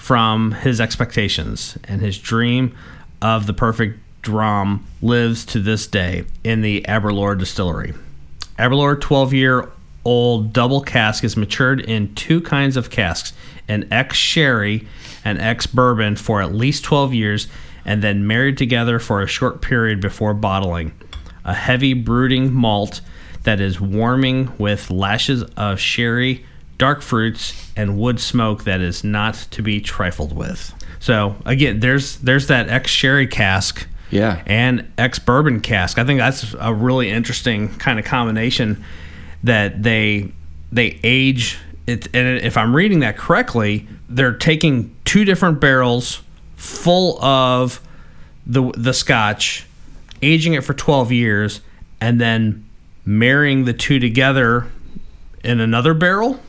from 0.05 0.51
his 0.51 0.79
expectations, 0.79 1.79
and 1.85 1.99
his 1.99 2.19
dream 2.19 2.77
of 3.23 3.47
the 3.47 3.53
perfect 3.53 3.97
dram 4.21 4.85
lives 5.01 5.43
to 5.43 5.59
this 5.59 5.87
day 5.87 6.23
in 6.43 6.61
the 6.61 6.87
Aberlour 6.87 7.33
distillery. 7.35 7.91
Aberlour 8.59 8.97
12 8.97 9.33
year 9.33 9.71
old 10.03 10.53
double 10.53 10.81
cask 10.81 11.23
is 11.23 11.35
matured 11.35 11.81
in 11.81 12.13
two 12.13 12.39
kinds 12.39 12.77
of 12.77 12.91
casks 12.91 13.33
an 13.67 13.87
ex 13.91 14.15
sherry 14.15 14.87
and 15.23 15.41
ex 15.41 15.65
bourbon 15.65 16.15
for 16.15 16.39
at 16.39 16.53
least 16.53 16.83
12 16.83 17.11
years 17.15 17.47
and 17.83 18.03
then 18.03 18.27
married 18.27 18.59
together 18.59 18.99
for 18.99 19.23
a 19.23 19.27
short 19.27 19.59
period 19.59 19.99
before 19.99 20.35
bottling. 20.35 20.91
A 21.45 21.55
heavy 21.55 21.95
brooding 21.95 22.53
malt 22.53 23.01
that 23.41 23.59
is 23.59 23.81
warming 23.81 24.55
with 24.59 24.91
lashes 24.91 25.41
of 25.57 25.79
sherry, 25.79 26.45
dark 26.77 27.01
fruits, 27.01 27.71
and 27.75 27.97
wood 27.97 28.19
smoke 28.19 28.63
that 28.65 28.81
is 28.81 29.03
not 29.03 29.35
to 29.51 29.61
be 29.61 29.79
trifled 29.81 30.35
with. 30.35 30.73
So 30.99 31.35
again, 31.45 31.79
there's 31.79 32.17
there's 32.17 32.47
that 32.47 32.69
ex 32.69 32.89
sherry 32.91 33.27
cask 33.27 33.87
Yeah. 34.09 34.41
and 34.45 34.91
ex 34.97 35.19
bourbon 35.19 35.61
cask. 35.61 35.97
I 35.99 36.03
think 36.05 36.19
that's 36.19 36.55
a 36.59 36.73
really 36.73 37.09
interesting 37.09 37.69
kind 37.75 37.99
of 37.99 38.05
combination 38.05 38.83
that 39.43 39.83
they 39.83 40.31
they 40.71 40.99
age 41.03 41.57
it. 41.87 42.07
And 42.13 42.39
if 42.39 42.57
I'm 42.57 42.75
reading 42.75 42.99
that 43.01 43.17
correctly, 43.17 43.87
they're 44.09 44.33
taking 44.33 44.95
two 45.05 45.25
different 45.25 45.59
barrels 45.59 46.21
full 46.55 47.23
of 47.23 47.79
the 48.47 48.71
the 48.75 48.93
scotch, 48.93 49.65
aging 50.21 50.53
it 50.53 50.63
for 50.63 50.73
12 50.73 51.11
years, 51.11 51.61
and 52.01 52.19
then 52.19 52.65
marrying 53.05 53.65
the 53.65 53.73
two 53.73 53.99
together 53.99 54.65
in 55.43 55.59
another 55.59 55.93
barrel 55.93 56.39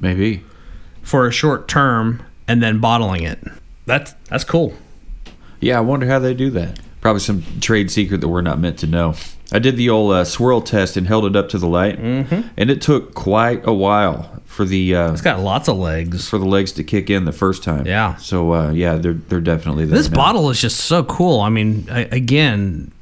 Maybe. 0.00 0.42
for 1.02 1.26
a 1.26 1.32
short 1.32 1.66
term, 1.68 2.22
and 2.46 2.62
then 2.62 2.78
bottling 2.78 3.22
it. 3.22 3.38
That's 3.86 4.12
that's 4.28 4.44
cool. 4.44 4.74
Yeah, 5.60 5.78
I 5.78 5.80
wonder 5.80 6.06
how 6.06 6.18
they 6.18 6.34
do 6.34 6.50
that. 6.50 6.78
Probably 7.00 7.20
some 7.20 7.42
trade 7.60 7.90
secret 7.90 8.20
that 8.20 8.28
we're 8.28 8.42
not 8.42 8.58
meant 8.58 8.78
to 8.80 8.86
know. 8.86 9.14
I 9.52 9.58
did 9.58 9.76
the 9.76 9.88
old 9.90 10.12
uh, 10.12 10.24
swirl 10.24 10.60
test 10.60 10.96
and 10.96 11.06
held 11.08 11.24
it 11.24 11.34
up 11.34 11.48
to 11.50 11.58
the 11.58 11.66
light, 11.66 11.98
mm-hmm. 11.98 12.48
and 12.56 12.70
it 12.70 12.80
took 12.80 13.14
quite 13.14 13.66
a 13.66 13.72
while 13.72 14.40
for 14.44 14.64
the 14.64 14.94
uh, 14.94 15.12
It's 15.12 15.22
got 15.22 15.40
lots 15.40 15.68
of 15.68 15.76
legs. 15.78 16.28
for 16.28 16.38
the 16.38 16.44
legs 16.44 16.72
to 16.72 16.84
kick 16.84 17.08
in 17.10 17.24
the 17.24 17.32
first 17.32 17.62
time. 17.64 17.86
Yeah. 17.86 18.16
So 18.16 18.52
uh, 18.52 18.70
yeah, 18.70 18.96
they're 18.96 19.14
they're 19.14 19.40
definitely 19.40 19.86
there. 19.86 19.96
This 19.98 20.10
now. 20.10 20.16
bottle 20.16 20.50
is 20.50 20.60
just 20.60 20.80
so 20.80 21.02
cool. 21.04 21.40
I 21.40 21.48
mean, 21.48 21.88
I, 21.90 22.00
again, 22.12 22.92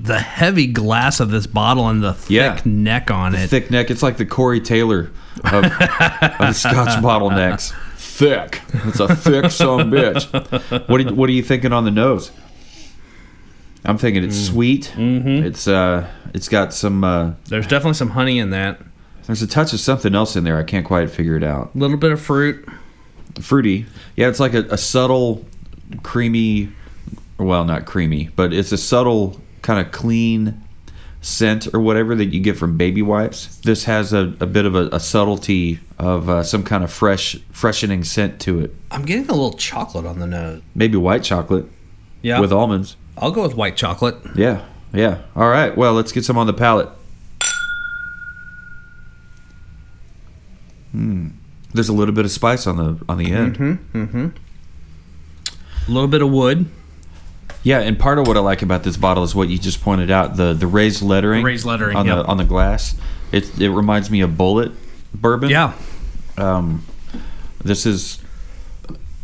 the 0.00 0.18
heavy 0.20 0.66
glass 0.66 1.18
of 1.20 1.30
this 1.30 1.46
bottle 1.46 1.88
and 1.88 2.02
the 2.02 2.14
thick 2.14 2.30
Yeah. 2.30 2.60
neck 2.64 3.10
on 3.10 3.34
it. 3.34 3.48
thick 3.48 3.70
neck. 3.70 3.90
It's 3.90 4.02
like 4.02 4.18
the 4.18 4.26
Corey 4.26 4.60
Taylor 4.60 5.10
of, 5.52 5.64
of 6.40 6.56
Scotch 6.56 7.02
bottlenecks. 7.02 7.72
Thick. 7.96 8.62
It's 8.86 9.00
a 9.00 9.14
thick 9.14 9.50
some 9.50 9.90
bitch. 9.90 10.88
What 10.88 11.00
are, 11.00 11.04
you- 11.04 11.14
what 11.14 11.28
are 11.28 11.32
you 11.32 11.42
thinking 11.42 11.72
on 11.72 11.84
the 11.84 11.90
nose? 11.90 12.30
I'm 13.84 13.98
thinking 13.98 14.24
it's 14.24 14.38
sweet. 14.46 14.92
Mm-hmm. 14.96 15.44
It's 15.46 15.68
uh, 15.68 16.08
it's 16.34 16.48
got 16.48 16.74
some. 16.74 17.04
Uh, 17.04 17.32
There's 17.48 17.66
definitely 17.66 17.94
some 17.94 18.10
honey 18.10 18.38
in 18.38 18.50
that. 18.50 18.80
there's 19.26 19.42
a 19.42 19.46
touch 19.46 19.72
of 19.72 19.80
something 19.80 20.14
else 20.14 20.34
in 20.34 20.42
there. 20.44 20.56
I 20.58 20.64
can't 20.64 20.84
quite 20.84 21.08
figure 21.10 21.36
it 21.36 21.44
out. 21.44 21.74
A 21.74 21.78
little 21.78 21.96
bit 21.96 22.10
of 22.10 22.20
fruit. 22.20 22.66
Fruity. 23.40 23.86
Yeah, 24.16 24.28
it's 24.28 24.40
like 24.40 24.54
a, 24.54 24.62
a 24.70 24.78
subtle, 24.78 25.44
creamy. 26.02 26.70
Well, 27.38 27.64
not 27.64 27.84
creamy, 27.84 28.30
but 28.34 28.52
it's 28.54 28.72
a 28.72 28.78
subtle 28.78 29.40
kind 29.62 29.84
of 29.84 29.92
clean 29.92 30.62
scent 31.26 31.66
or 31.74 31.80
whatever 31.80 32.14
that 32.14 32.26
you 32.26 32.38
get 32.38 32.56
from 32.56 32.76
baby 32.76 33.02
wipes. 33.02 33.56
This 33.64 33.82
has 33.84 34.12
a, 34.12 34.32
a 34.38 34.46
bit 34.46 34.64
of 34.64 34.76
a, 34.76 34.88
a 34.92 35.00
subtlety 35.00 35.80
of 35.98 36.28
uh, 36.30 36.44
some 36.44 36.62
kind 36.62 36.84
of 36.84 36.92
fresh, 36.92 37.36
freshening 37.50 38.04
scent 38.04 38.40
to 38.42 38.60
it. 38.60 38.72
I'm 38.92 39.04
getting 39.04 39.24
a 39.24 39.32
little 39.32 39.54
chocolate 39.54 40.06
on 40.06 40.20
the 40.20 40.26
nose. 40.28 40.62
Maybe 40.76 40.96
white 40.96 41.24
chocolate 41.24 41.66
Yeah. 42.22 42.38
with 42.38 42.52
almonds. 42.52 42.96
I'll 43.18 43.32
go 43.32 43.42
with 43.42 43.56
white 43.56 43.76
chocolate. 43.76 44.14
Yeah, 44.36 44.64
yeah. 44.92 45.22
All 45.34 45.48
right. 45.48 45.76
Well, 45.76 45.94
let's 45.94 46.12
get 46.12 46.24
some 46.24 46.38
on 46.38 46.46
the 46.46 46.52
palate. 46.54 46.90
Hmm. 50.92 51.28
There's 51.72 51.88
a 51.88 51.92
little 51.92 52.14
bit 52.14 52.24
of 52.24 52.30
spice 52.30 52.66
on 52.66 52.76
the 52.76 53.04
on 53.08 53.18
the 53.18 53.32
end. 53.32 53.58
Mm-hmm. 53.58 54.02
Mm-hmm. 54.04 54.26
A 55.88 55.90
little 55.92 56.08
bit 56.08 56.22
of 56.22 56.30
wood. 56.30 56.66
Yeah, 57.66 57.80
and 57.80 57.98
part 57.98 58.20
of 58.20 58.28
what 58.28 58.36
I 58.36 58.40
like 58.40 58.62
about 58.62 58.84
this 58.84 58.96
bottle 58.96 59.24
is 59.24 59.34
what 59.34 59.48
you 59.48 59.58
just 59.58 59.82
pointed 59.82 60.08
out 60.08 60.36
the 60.36 60.52
the 60.52 60.68
raised 60.68 61.02
lettering, 61.02 61.42
Raised 61.42 61.66
lettering, 61.66 61.96
on 61.96 62.06
yep. 62.06 62.18
the 62.18 62.24
on 62.26 62.36
the 62.36 62.44
glass. 62.44 62.94
It 63.32 63.58
it 63.58 63.70
reminds 63.70 64.08
me 64.08 64.20
of 64.20 64.30
Bulleit 64.30 64.72
bourbon. 65.12 65.50
Yeah. 65.50 65.72
Um, 66.38 66.84
this 67.64 67.84
is, 67.84 68.20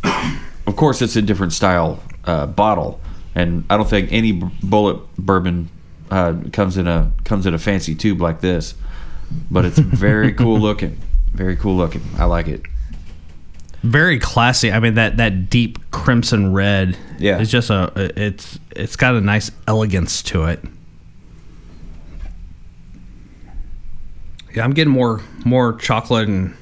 of 0.03 0.75
course, 0.75 1.01
it's 1.01 1.15
a 1.15 1.21
different 1.21 1.53
style 1.53 2.03
uh, 2.25 2.47
bottle, 2.47 2.99
and 3.33 3.63
I 3.69 3.77
don't 3.77 3.89
think 3.89 4.11
any 4.11 4.33
Bulleit 4.33 5.01
bourbon 5.17 5.69
uh, 6.11 6.35
comes 6.51 6.75
in 6.75 6.85
a 6.85 7.13
comes 7.23 7.45
in 7.45 7.53
a 7.53 7.59
fancy 7.59 7.95
tube 7.95 8.19
like 8.19 8.41
this. 8.41 8.75
But 9.49 9.63
it's 9.63 9.79
very 9.79 10.33
cool 10.41 10.59
looking. 10.59 10.97
Very 11.31 11.55
cool 11.55 11.77
looking. 11.77 12.03
I 12.17 12.25
like 12.25 12.49
it. 12.49 12.63
Very 13.83 14.17
classy. 14.17 14.71
I 14.71 14.79
mean 14.79 14.93
that 14.93 15.17
that 15.17 15.49
deep 15.49 15.77
crimson 15.91 16.53
red. 16.53 16.97
Yeah. 17.19 17.39
It's 17.39 17.51
just 17.51 17.69
a 17.69 17.91
it's 18.15 18.57
it's 18.71 18.95
got 18.95 19.15
a 19.15 19.21
nice 19.21 19.51
elegance 19.67 20.23
to 20.23 20.45
it. 20.45 20.63
Yeah, 24.55 24.63
I'm 24.63 24.73
getting 24.73 24.93
more 24.93 25.21
more 25.45 25.73
chocolate 25.73 26.29
and 26.29 26.55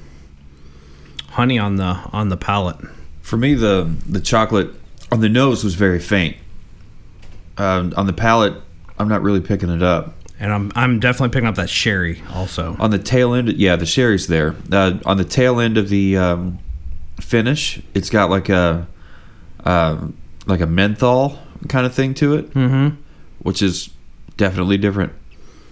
honey 1.30 1.58
on 1.58 1.76
the 1.76 1.84
on 2.12 2.28
the 2.28 2.36
palate. 2.36 2.76
For 3.20 3.36
me, 3.36 3.54
the 3.54 3.94
the 4.06 4.20
chocolate 4.20 4.70
on 5.12 5.20
the 5.20 5.28
nose 5.28 5.62
was 5.62 5.74
very 5.74 6.00
faint. 6.00 6.36
Um, 7.56 7.92
on 7.96 8.06
the 8.06 8.12
palate, 8.12 8.54
I'm 8.98 9.08
not 9.08 9.22
really 9.22 9.40
picking 9.40 9.68
it 9.68 9.82
up. 9.82 10.14
And 10.40 10.52
I'm 10.52 10.72
I'm 10.74 10.98
definitely 10.98 11.28
picking 11.28 11.46
up 11.46 11.54
that 11.54 11.70
sherry 11.70 12.22
also. 12.32 12.76
On 12.80 12.90
the 12.90 12.98
tail 12.98 13.34
end, 13.34 13.52
yeah, 13.52 13.76
the 13.76 13.86
sherry's 13.86 14.26
there. 14.26 14.56
Uh, 14.72 14.98
on 15.04 15.18
the 15.18 15.24
tail 15.24 15.60
end 15.60 15.78
of 15.78 15.88
the 15.88 16.16
um, 16.16 16.58
finish, 17.20 17.80
it's 17.94 18.10
got 18.10 18.30
like 18.30 18.48
a 18.48 18.86
uh, 19.64 20.08
like 20.46 20.60
a 20.60 20.66
menthol 20.66 21.38
kind 21.68 21.86
of 21.86 21.94
thing 21.94 22.14
to 22.14 22.34
it, 22.34 22.50
Mm-hmm. 22.54 22.96
which 23.40 23.62
is 23.62 23.90
definitely 24.36 24.76
different. 24.78 25.12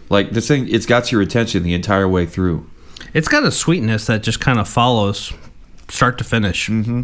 Like 0.08 0.30
this 0.30 0.48
thing, 0.48 0.68
it's 0.68 0.86
got 0.86 1.10
your 1.12 1.20
attention 1.22 1.62
the 1.62 1.74
entire 1.74 2.08
way 2.08 2.26
through. 2.26 2.68
It's 3.14 3.28
got 3.28 3.44
a 3.44 3.50
sweetness 3.50 4.06
that 4.06 4.22
just 4.22 4.40
kind 4.40 4.58
of 4.58 4.68
follows 4.68 5.32
start 5.88 6.18
to 6.18 6.24
finish. 6.24 6.68
Mm-hmm. 6.68 7.02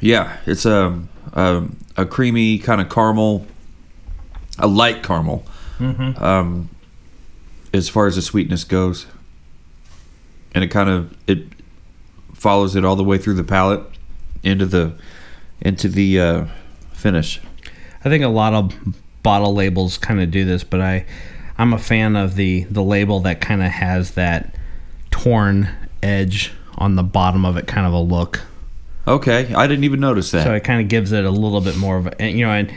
Yeah, 0.00 0.36
it's 0.46 0.64
a 0.66 1.02
a, 1.32 1.64
a 1.96 2.06
creamy 2.06 2.58
kind 2.58 2.80
of 2.80 2.88
caramel, 2.88 3.46
a 4.58 4.66
light 4.66 5.02
caramel, 5.02 5.44
Mm-hmm. 5.78 6.22
um, 6.24 6.70
as 7.74 7.90
far 7.90 8.06
as 8.06 8.16
the 8.16 8.22
sweetness 8.22 8.64
goes, 8.64 9.06
and 10.54 10.64
it 10.64 10.68
kind 10.68 10.88
of 10.88 11.14
it 11.26 11.44
follows 12.46 12.76
it 12.76 12.84
all 12.84 12.94
the 12.94 13.02
way 13.02 13.18
through 13.18 13.34
the 13.34 13.42
palate 13.42 13.82
into 14.44 14.64
the 14.64 14.94
into 15.60 15.88
the 15.88 16.20
uh, 16.20 16.46
finish. 16.92 17.40
I 18.04 18.08
think 18.08 18.22
a 18.22 18.28
lot 18.28 18.54
of 18.54 18.72
bottle 19.24 19.52
labels 19.52 19.98
kind 19.98 20.20
of 20.20 20.30
do 20.30 20.44
this, 20.44 20.62
but 20.62 20.80
I 20.80 21.06
I'm 21.58 21.72
a 21.72 21.78
fan 21.78 22.14
of 22.14 22.36
the 22.36 22.62
the 22.70 22.84
label 22.84 23.18
that 23.20 23.40
kind 23.40 23.64
of 23.64 23.72
has 23.72 24.12
that 24.12 24.54
torn 25.10 25.68
edge 26.04 26.52
on 26.78 26.94
the 26.94 27.02
bottom 27.02 27.44
of 27.44 27.56
it, 27.56 27.66
kind 27.66 27.84
of 27.84 27.92
a 27.92 27.98
look. 27.98 28.42
Okay, 29.08 29.52
I 29.52 29.66
didn't 29.66 29.82
even 29.82 29.98
notice 29.98 30.30
that. 30.30 30.44
So 30.44 30.54
it 30.54 30.62
kind 30.62 30.80
of 30.80 30.86
gives 30.86 31.10
it 31.10 31.24
a 31.24 31.30
little 31.30 31.60
bit 31.60 31.76
more 31.76 31.96
of 31.96 32.14
a 32.20 32.30
you 32.30 32.46
know, 32.46 32.52
and 32.52 32.72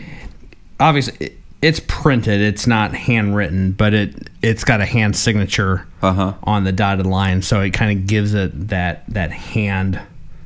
obviously 0.79 1.37
it's 1.61 1.81
printed, 1.87 2.39
it's 2.41 2.65
not 2.67 2.93
handwritten, 2.93 3.73
but 3.73 3.93
it 3.93 4.29
it's 4.41 4.63
got 4.63 4.79
a 4.81 4.85
hand 4.85 5.15
signature 5.15 5.85
Uh 6.01 6.13
huh. 6.13 6.33
on 6.43 6.63
the 6.63 6.71
dotted 6.71 7.05
line, 7.05 7.41
so 7.41 7.61
it 7.61 7.71
kind 7.71 7.97
of 7.97 8.07
gives 8.07 8.33
it 8.33 8.69
that 8.69 9.03
that 9.09 9.31
hand 9.31 9.99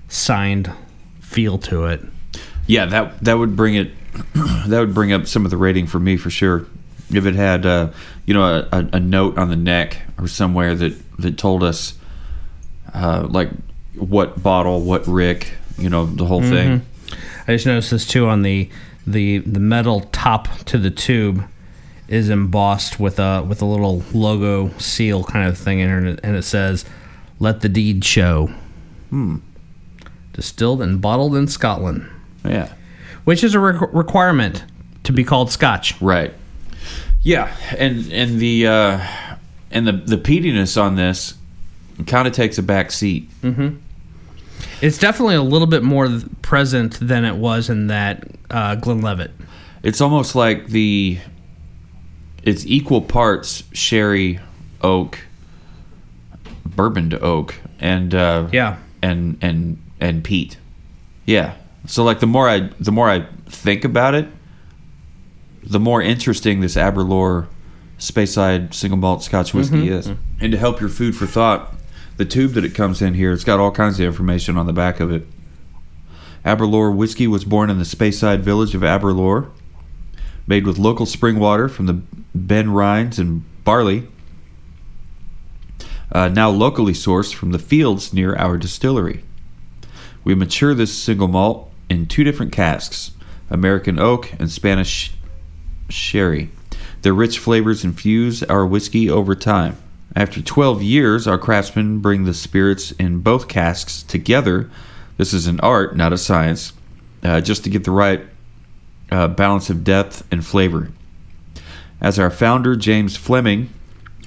signed 0.10 0.72
feel 1.22 1.58
to 1.60 1.86
it. 1.86 2.02
Yeah, 2.68 2.86
that 2.86 3.24
that 3.24 3.38
would 3.38 3.56
bring 3.56 3.76
it. 3.76 3.92
that 4.68 4.80
would 4.80 4.94
bring 4.94 5.12
up 5.12 5.26
some 5.28 5.44
of 5.46 5.52
the 5.52 5.58
rating 5.58 5.88
for 5.88 6.00
me 6.00 6.18
for 6.18 6.30
sure. 6.30 6.66
If 7.12 7.26
it 7.26 7.36
had, 7.36 7.66
uh, 7.66 7.92
you 8.26 8.34
know, 8.34 8.44
a, 8.44 8.68
a, 8.72 8.90
a 8.94 9.00
note 9.00 9.38
on 9.38 9.50
the 9.50 9.56
neck 9.56 10.02
or 10.20 10.28
somewhere 10.28 10.74
that 10.76 10.94
that 11.20 11.38
told 11.38 11.64
us, 11.64 11.94
uh, 12.94 13.28
like 13.30 13.50
what 13.96 14.42
bottle, 14.42 14.82
what 14.82 15.06
Rick, 15.08 15.52
you 15.78 15.90
know, 15.90 16.06
the 16.06 16.26
whole 16.26 16.42
thing. 16.42 16.84
I 17.48 17.54
just 17.54 17.66
noticed 17.66 17.92
this 17.92 18.08
too 18.08 18.28
on 18.28 18.42
the 18.42 18.70
the 19.06 19.40
the 19.40 19.60
metal 19.60 20.02
top 20.12 20.48
to 20.66 20.78
the 20.78 20.90
tube 20.92 21.44
is 22.08 22.30
embossed 22.30 23.00
with 23.00 23.20
a 23.20 23.44
with 23.44 23.62
a 23.62 23.66
little 23.66 24.04
logo 24.14 24.70
seal 24.78 25.24
kind 25.24 25.48
of 25.48 25.58
thing 25.58 25.80
in 25.80 26.08
it, 26.08 26.20
and 26.24 26.36
it 26.36 26.44
says 26.44 26.86
Let 27.40 27.62
the 27.62 27.70
deed 27.70 28.04
show. 28.06 28.52
Hmm. 29.10 29.38
Distilled 30.34 30.82
and 30.82 31.00
bottled 31.02 31.36
in 31.36 31.48
Scotland, 31.48 32.10
Yeah. 32.44 32.74
which 33.24 33.44
is 33.44 33.54
a 33.54 33.60
re- 33.60 33.88
requirement 33.92 34.64
to 35.04 35.12
be 35.14 35.24
called 35.24 35.52
Scotch. 35.52 36.00
Right. 36.02 36.34
Yeah, 37.22 37.56
and 37.78 38.12
and 38.12 38.40
the 38.40 38.68
uh, 38.68 39.08
and 39.72 39.88
the 39.88 39.92
the 39.94 40.18
peatiness 40.18 40.82
on 40.82 40.96
this 40.96 41.36
kind 42.08 42.28
of 42.28 42.34
takes 42.34 42.58
a 42.58 42.64
back 42.64 42.92
seat. 42.92 43.30
It's 44.84 44.98
definitely 44.98 45.36
a 45.36 45.42
little 45.42 45.66
bit 45.68 45.82
more 45.82 46.10
present 46.42 46.98
than 47.00 47.24
it 47.24 47.38
was 47.38 47.70
in 47.70 47.88
that 47.88 48.28
uh, 48.52 48.76
Glenlivet. 48.76 49.32
It's 49.82 50.02
almost 50.02 50.36
like 50.36 50.68
the 50.68 51.20
it's 52.44 52.66
equal 52.66 53.02
parts 53.02 53.64
sherry, 53.72 54.40
oak, 54.82 55.20
bourbon 56.66 57.10
to 57.12 57.20
oak, 57.22 57.56
and 57.80 58.14
uh, 58.14 58.50
Yeah. 58.52 58.76
and 59.02 59.38
and 59.42 59.82
and 60.02 60.22
peat. 60.22 60.58
Yeah. 61.26 61.54
So 61.88 62.04
like 62.04 62.20
the 62.20 62.28
more 62.28 62.50
I 62.50 62.70
the 62.78 62.92
more 62.92 63.10
I 63.10 63.26
think 63.46 63.86
about 63.86 64.16
it, 64.16 64.28
the 65.64 65.80
more 65.80 66.02
interesting 66.02 66.60
this 66.60 66.76
Aberlour 66.76 67.48
Speyside 68.00 68.74
single 68.74 68.98
malt 68.98 69.24
Scotch 69.24 69.54
whiskey 69.54 69.88
is. 69.88 70.12
And 70.42 70.52
to 70.52 70.58
help 70.58 70.82
your 70.82 70.90
food 70.90 71.16
for 71.16 71.26
thought, 71.26 71.74
the 72.18 72.26
tube 72.26 72.54
that 72.54 72.66
it 72.66 72.76
comes 72.76 73.02
in 73.02 73.14
here, 73.14 73.32
it's 73.32 73.44
got 73.44 73.60
all 73.60 73.72
kinds 73.72 74.00
of 74.00 74.06
information 74.06 74.58
on 74.58 74.66
the 74.66 74.74
back 74.74 75.00
of 75.00 75.12
it. 75.12 75.26
Aberlour 76.46 76.92
whiskey 76.92 77.28
was 77.28 77.46
born 77.46 77.70
in 77.70 77.80
the 77.80 77.86
Speyside 77.86 78.42
village 78.42 78.76
of 78.76 78.84
Aberlour, 78.84 79.50
made 80.46 80.68
with 80.68 80.78
local 80.78 81.06
spring 81.06 81.40
water 81.40 81.70
from 81.70 81.86
the 81.86 82.02
Ben 82.36 82.72
Rinnes 82.72 83.18
and 83.18 83.44
barley. 83.64 84.08
Uh, 86.12 86.28
now 86.28 86.50
locally 86.50 86.94
sourced 86.94 87.34
from 87.34 87.52
the 87.52 87.60
fields 87.60 88.14
near 88.14 88.36
our 88.36 88.58
distillery. 88.58 89.24
We 90.24 90.36
mature 90.36 90.74
this 90.74 90.94
single 90.94 91.28
malt 91.28 91.72
in 91.90 92.06
two 92.06 92.24
different 92.24 92.52
casks 92.52 93.12
American 93.50 94.00
oak 94.00 94.32
and 94.40 94.52
Spanish 94.52 95.14
sherry. 95.90 96.50
Their 97.02 97.14
rich 97.14 97.40
flavors 97.40 97.84
infuse 97.84 98.44
our 98.44 98.66
whiskey 98.66 99.10
over 99.10 99.36
time. 99.36 99.78
After 100.16 100.42
12 100.42 100.84
years, 100.84 101.28
our 101.28 101.38
craftsmen 101.38 102.00
bring 102.00 102.26
the 102.26 102.34
spirits 102.34 102.92
in 102.92 103.20
both 103.20 103.48
casks 103.48 104.04
together. 104.04 104.70
This 105.18 105.34
is 105.34 105.48
an 105.48 105.60
art, 105.62 105.96
not 105.96 106.14
a 106.14 106.18
science, 106.18 106.74
uh, 107.24 107.42
just 107.42 107.64
to 107.64 107.70
get 107.70 107.84
the 107.84 107.92
right 107.92 108.22
uh, 109.12 109.28
balance 109.30 109.70
of 109.70 109.84
depth 109.84 110.26
and 110.32 110.46
flavor. 110.46 110.92
As 112.00 112.20
our 112.20 112.30
founder, 112.30 112.76
James 112.76 113.18
Fleming, 113.18 113.70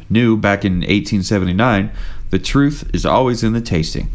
knew 0.08 0.36
back 0.36 0.64
in 0.64 0.78
1879, 0.78 1.92
the 2.30 2.38
truth 2.38 2.90
is 2.92 3.06
always 3.06 3.44
in 3.44 3.52
the 3.52 3.60
tasting. 3.60 4.10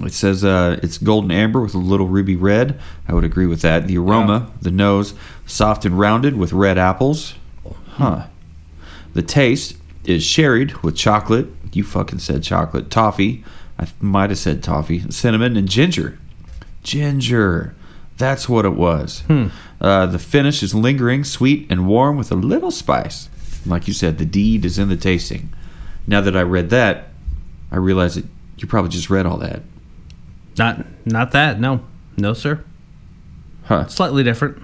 It 0.00 0.12
says 0.12 0.44
uh, 0.44 0.78
it's 0.82 0.98
golden 0.98 1.30
amber 1.30 1.60
with 1.60 1.74
a 1.74 1.78
little 1.78 2.08
ruby 2.08 2.36
red. 2.36 2.80
I 3.08 3.14
would 3.14 3.24
agree 3.24 3.46
with 3.46 3.62
that. 3.62 3.86
The 3.86 3.96
aroma, 3.96 4.50
the 4.60 4.72
nose, 4.72 5.14
soft 5.46 5.84
and 5.84 5.98
rounded 5.98 6.36
with 6.36 6.52
red 6.52 6.78
apples. 6.78 7.34
Huh. 7.90 8.26
The 9.12 9.22
taste 9.22 9.76
is 10.04 10.22
sherried 10.24 10.76
with 10.82 10.96
chocolate. 10.96 11.46
You 11.72 11.84
fucking 11.84 12.20
said 12.20 12.42
chocolate. 12.42 12.90
Toffee. 12.90 13.44
I 13.78 13.88
might 14.00 14.30
have 14.30 14.38
said 14.38 14.62
toffee. 14.62 15.00
Cinnamon 15.10 15.56
and 15.56 15.68
ginger. 15.68 16.18
Ginger. 16.82 17.74
That's 18.16 18.48
what 18.48 18.64
it 18.64 18.74
was. 18.74 19.24
Uh, 19.80 20.06
the 20.06 20.18
finish 20.20 20.62
is 20.62 20.74
lingering, 20.74 21.24
sweet, 21.24 21.66
and 21.68 21.86
warm 21.88 22.16
with 22.16 22.30
a 22.30 22.36
little 22.36 22.70
spice. 22.70 23.28
Like 23.66 23.88
you 23.88 23.94
said, 23.94 24.18
the 24.18 24.24
deed 24.24 24.64
is 24.64 24.78
in 24.78 24.88
the 24.88 24.96
tasting. 24.96 25.52
Now 26.06 26.20
that 26.20 26.36
I 26.36 26.42
read 26.42 26.70
that, 26.70 27.08
I 27.72 27.76
realize 27.76 28.14
that 28.14 28.26
you 28.58 28.68
probably 28.68 28.90
just 28.90 29.10
read 29.10 29.26
all 29.26 29.38
that. 29.38 29.62
Not 30.56 30.84
not 31.04 31.32
that. 31.32 31.58
No. 31.58 31.84
No, 32.16 32.32
sir. 32.34 32.62
Huh. 33.64 33.88
Slightly 33.88 34.22
different. 34.22 34.62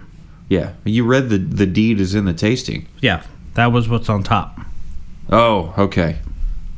Yeah. 0.49 0.75
You 0.85 1.05
read 1.05 1.29
the 1.31 1.39
the 1.39 1.67
deed 1.67 1.99
is 2.01 2.15
in 2.15 2.27
the 2.27 2.35
tasting. 2.35 2.87
Yeah. 3.01 3.25
That 3.55 3.73
was 3.73 3.89
what's 3.89 4.09
on 4.09 4.23
top. 4.23 4.61
Oh, 5.31 5.75
okay. 5.79 6.19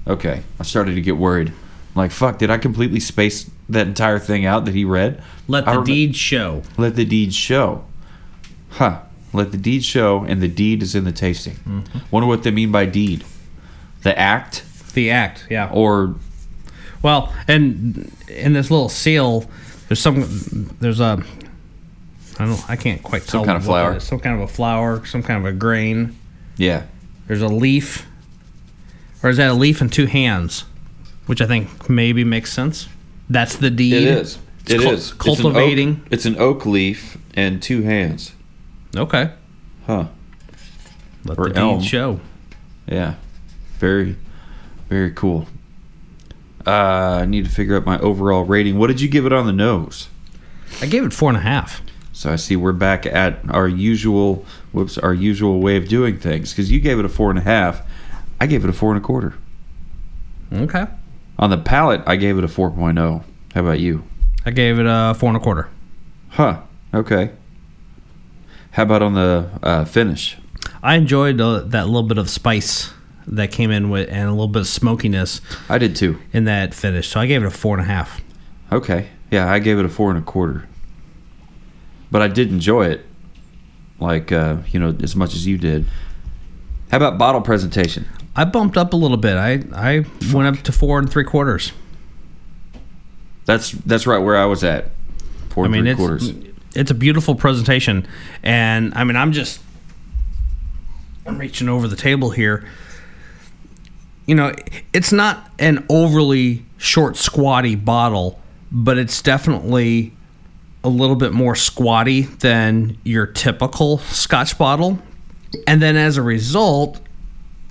Okay. 0.06 0.42
I 0.58 0.62
started 0.62 0.94
to 0.94 1.00
get 1.00 1.16
worried. 1.16 1.48
I'm 1.48 1.54
like, 1.94 2.10
fuck, 2.10 2.38
did 2.38 2.50
I 2.50 2.58
completely 2.58 3.00
space 3.00 3.50
that 3.68 3.86
entire 3.86 4.18
thing 4.18 4.44
out 4.46 4.64
that 4.66 4.74
he 4.74 4.84
read? 4.84 5.22
Let 5.48 5.66
I 5.68 5.72
the 5.72 5.78
rem- 5.78 5.86
deed 5.86 6.16
show. 6.16 6.62
Let 6.76 6.96
the 6.96 7.04
deed 7.04 7.34
show. 7.34 7.84
Huh. 8.70 9.00
Let 9.32 9.50
the 9.52 9.58
deed 9.58 9.84
show, 9.84 10.24
and 10.24 10.42
the 10.42 10.48
deed 10.48 10.82
is 10.82 10.94
in 10.94 11.04
the 11.04 11.12
tasting. 11.12 11.54
Mm-hmm. 11.56 11.98
Wonder 12.10 12.26
what 12.26 12.42
they 12.42 12.50
mean 12.50 12.70
by 12.72 12.84
deed. 12.86 13.24
The 14.02 14.18
act, 14.18 14.64
The 14.94 15.10
act. 15.10 15.46
Yeah. 15.48 15.70
or 15.72 16.14
Well, 17.02 17.32
and 17.48 18.12
in 18.28 18.52
this 18.52 18.70
little 18.70 18.88
seal, 18.90 19.48
there's 19.88 20.00
some. 20.00 20.76
There's 20.80 21.00
a. 21.00 21.22
I 22.38 22.44
don't. 22.46 22.50
know, 22.50 22.58
I 22.68 22.76
can't 22.76 23.02
quite 23.02 23.22
Some 23.22 23.40
tell. 23.40 23.44
kind 23.46 23.56
of 23.56 23.66
what 23.66 23.76
it 23.78 23.80
flower. 23.82 23.96
is. 23.96 24.04
Some 24.04 24.20
kind 24.20 24.34
of 24.36 24.42
a 24.42 24.52
flower. 24.52 25.04
Some 25.06 25.22
kind 25.22 25.46
of 25.46 25.54
a 25.54 25.56
grain. 25.56 26.16
yeah, 26.56 26.84
There's 27.26 27.42
a 27.42 27.48
leaf. 27.48 28.06
Or 29.22 29.30
is 29.30 29.36
that 29.36 29.50
a 29.50 29.54
leaf 29.54 29.80
and 29.80 29.92
two 29.92 30.06
hands? 30.06 30.64
Which 31.26 31.40
I 31.40 31.46
think 31.46 31.88
maybe 31.88 32.24
makes 32.24 32.52
sense. 32.52 32.88
That's 33.30 33.56
the 33.56 33.70
deed. 33.70 33.94
it 33.94 34.02
is. 34.04 34.38
It's 34.62 34.70
It 34.72 34.80
cul- 34.80 34.92
is. 34.92 35.12
cultivating. 35.14 36.02
It's 36.10 36.24
an, 36.26 36.34
oak, 36.36 36.46
it's 36.56 36.60
an 36.60 36.64
oak 36.64 36.66
leaf 36.66 37.18
and 37.34 37.62
two 37.62 37.82
hands. 37.82 38.32
Okay. 38.96 39.30
Huh. 39.86 40.06
Let 41.24 41.38
Or 41.38 41.48
the 41.48 41.60
elm. 41.60 41.78
deed 41.80 41.86
show. 41.88 42.20
Yeah. 42.86 43.14
Very, 43.78 44.16
very 44.88 45.10
cool. 45.12 45.46
Uh, 46.66 46.70
I 47.22 47.24
need 47.26 47.44
to 47.44 47.50
figure 47.50 47.76
out 47.76 47.84
my 47.86 47.98
overall 47.98 48.44
rating. 48.44 48.78
What 48.78 48.86
did 48.88 49.00
you 49.00 49.08
give 49.08 49.26
it 49.26 49.32
on 49.32 49.46
the 49.46 49.52
nose? 49.52 50.08
I 50.80 50.86
gave 50.86 51.04
it 51.04 51.12
four 51.12 51.28
and 51.28 51.38
a 51.38 51.42
half. 51.42 51.82
So 52.12 52.30
I 52.32 52.36
see 52.36 52.54
we're 52.56 52.72
back 52.72 53.06
at 53.06 53.38
our 53.48 53.66
usual, 53.66 54.44
whoops, 54.72 54.98
our 54.98 55.14
usual 55.14 55.60
way 55.60 55.76
of 55.76 55.88
doing 55.88 56.18
things. 56.18 56.52
Because 56.52 56.70
you 56.70 56.78
gave 56.80 56.98
it 56.98 57.04
a 57.04 57.08
four 57.08 57.30
and 57.30 57.38
a 57.38 57.42
half, 57.42 57.82
I 58.42 58.46
gave 58.46 58.64
it 58.64 58.70
a 58.70 58.72
four 58.72 58.90
and 58.92 58.98
a 58.98 59.06
quarter. 59.06 59.34
Okay. 60.52 60.84
On 61.38 61.48
the 61.50 61.58
palate, 61.58 62.02
I 62.08 62.16
gave 62.16 62.38
it 62.38 62.42
a 62.42 62.48
4.0. 62.48 63.22
How 63.54 63.60
about 63.60 63.78
you? 63.78 64.02
I 64.44 64.50
gave 64.50 64.80
it 64.80 64.86
a 64.88 65.14
four 65.14 65.28
and 65.28 65.36
a 65.36 65.40
quarter. 65.40 65.68
Huh. 66.30 66.62
Okay. 66.92 67.30
How 68.72 68.82
about 68.82 69.00
on 69.00 69.14
the 69.14 69.48
uh, 69.62 69.84
finish? 69.84 70.38
I 70.82 70.96
enjoyed 70.96 71.40
uh, 71.40 71.60
that 71.60 71.86
little 71.86 72.02
bit 72.02 72.18
of 72.18 72.28
spice 72.28 72.92
that 73.28 73.52
came 73.52 73.70
in 73.70 73.90
with, 73.90 74.08
and 74.10 74.28
a 74.28 74.32
little 74.32 74.48
bit 74.48 74.62
of 74.62 74.66
smokiness 74.66 75.40
I 75.68 75.78
did 75.78 75.94
too. 75.94 76.18
in 76.32 76.42
that 76.46 76.74
finish. 76.74 77.06
So 77.06 77.20
I 77.20 77.26
gave 77.26 77.44
it 77.44 77.46
a 77.46 77.50
four 77.50 77.78
and 77.78 77.86
a 77.86 77.88
half. 77.88 78.20
Okay. 78.72 79.10
Yeah, 79.30 79.48
I 79.52 79.60
gave 79.60 79.78
it 79.78 79.84
a 79.84 79.88
four 79.88 80.10
and 80.10 80.18
a 80.18 80.22
quarter. 80.22 80.66
But 82.10 82.22
I 82.22 82.26
did 82.26 82.48
enjoy 82.50 82.86
it, 82.86 83.06
like 84.00 84.32
uh, 84.32 84.56
you 84.72 84.80
know, 84.80 84.96
as 85.00 85.14
much 85.14 85.32
as 85.34 85.46
you 85.46 85.58
did. 85.58 85.86
How 86.90 86.96
about 86.96 87.18
bottle 87.18 87.40
presentation? 87.40 88.08
I 88.34 88.44
bumped 88.44 88.76
up 88.76 88.92
a 88.92 88.96
little 88.96 89.16
bit. 89.16 89.36
I 89.36 89.62
I 89.74 90.04
went 90.32 90.56
up 90.56 90.64
to 90.64 90.72
four 90.72 90.98
and 90.98 91.10
three 91.10 91.24
quarters. 91.24 91.72
That's 93.44 93.72
that's 93.72 94.06
right 94.06 94.18
where 94.18 94.36
I 94.36 94.44
was 94.46 94.64
at. 94.64 94.90
Four 95.50 95.64
I 95.64 95.66
and 95.66 95.72
mean, 95.72 95.82
three 95.82 95.90
it's 95.90 95.98
quarters. 95.98 96.32
it's 96.74 96.90
a 96.90 96.94
beautiful 96.94 97.34
presentation, 97.34 98.06
and 98.42 98.94
I 98.94 99.04
mean, 99.04 99.16
I'm 99.16 99.32
just 99.32 99.60
I'm 101.26 101.38
reaching 101.38 101.68
over 101.68 101.88
the 101.88 101.96
table 101.96 102.30
here. 102.30 102.66
You 104.26 104.36
know, 104.36 104.54
it's 104.92 105.12
not 105.12 105.50
an 105.58 105.84
overly 105.90 106.64
short, 106.78 107.16
squatty 107.16 107.74
bottle, 107.74 108.40
but 108.70 108.96
it's 108.96 109.20
definitely 109.20 110.12
a 110.84 110.88
little 110.88 111.16
bit 111.16 111.32
more 111.32 111.54
squatty 111.56 112.22
than 112.22 112.96
your 113.04 113.26
typical 113.26 113.98
Scotch 113.98 114.56
bottle. 114.56 114.98
And 115.66 115.82
then 115.82 115.96
as 115.96 116.16
a 116.16 116.22
result, 116.22 117.00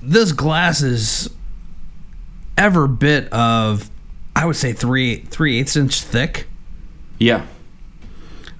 this 0.01 0.31
glass 0.31 0.81
is 0.81 1.29
ever 2.57 2.87
bit 2.87 3.31
of, 3.31 3.89
I 4.35 4.45
would 4.45 4.55
say 4.55 4.73
three 4.73 5.17
three 5.17 5.59
eighths 5.59 5.75
inch 5.75 6.01
thick. 6.01 6.47
Yeah. 7.19 7.45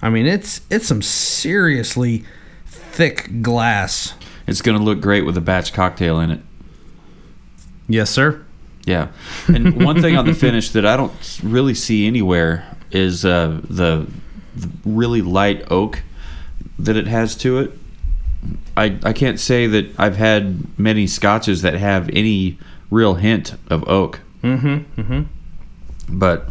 I 0.02 0.10
mean, 0.10 0.26
it's 0.26 0.62
it's 0.70 0.88
some 0.88 1.02
seriously 1.02 2.26
thick 2.66 3.42
glass. 3.42 4.14
It's 4.48 4.62
gonna 4.62 4.84
look 4.84 5.02
great 5.02 5.26
with 5.26 5.38
a 5.38 5.42
batch 5.42 5.74
cocktail 5.74 6.20
in 6.20 6.32
it. 6.32 6.42
Yes, 7.88 8.10
sir. 8.10 8.44
Yeah. 8.86 9.10
And 9.48 9.84
one 9.86 10.02
thing 10.02 10.18
on 10.18 10.26
the 10.26 10.34
finish 10.34 10.72
that 10.72 10.86
I 10.86 10.98
don't 10.98 11.40
really 11.44 11.74
see 11.74 12.08
anywhere 12.08 12.66
is 12.92 13.26
uh, 13.26 13.62
the, 13.70 14.08
the 14.56 14.70
really 14.86 15.22
light 15.22 15.70
oak 15.72 16.02
that 16.80 16.98
it 16.98 17.08
has 17.08 17.36
to 17.38 17.60
it. 17.60 17.72
I, 18.76 18.98
I 19.04 19.14
can't 19.14 19.40
say 19.40 19.68
that 19.68 20.00
I've 20.00 20.18
had 20.18 20.78
many 20.80 21.08
scotches 21.08 21.62
that 21.62 21.74
have 21.76 22.10
any 22.14 22.58
real 22.90 23.16
hint 23.16 23.56
of 23.70 23.88
oak. 23.88 24.20
Mm-hmm. 24.44 25.02
Mm-hmm. 25.02 26.18
But 26.18 26.50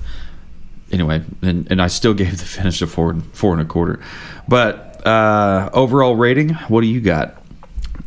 anyway, 0.93 1.23
and, 1.43 1.71
and 1.71 1.83
I 1.83 1.89
still 1.89 2.15
gave 2.23 2.39
the 2.39 2.45
finish 2.45 2.81
a 2.83 2.87
four, 2.87 3.15
four 3.33 3.53
and 3.53 3.63
a 3.63 3.65
quarter. 3.65 4.01
But 4.49 5.07
uh, 5.07 5.71
overall 5.73 6.17
rating, 6.17 6.51
what 6.69 6.83
do 6.83 6.87
you 6.87 7.01
got? 7.01 7.37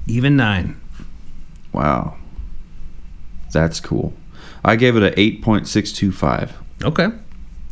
Even 0.08 0.36
nine. 0.36 0.80
Wow. 1.72 2.18
That's 3.52 3.80
cool. 3.80 4.14
I 4.66 4.76
gave 4.76 4.96
it 4.96 5.04
a 5.04 5.20
eight 5.20 5.42
point 5.42 5.68
six 5.68 5.92
two 5.92 6.12
five. 6.12 6.54
Okay, 6.84 7.10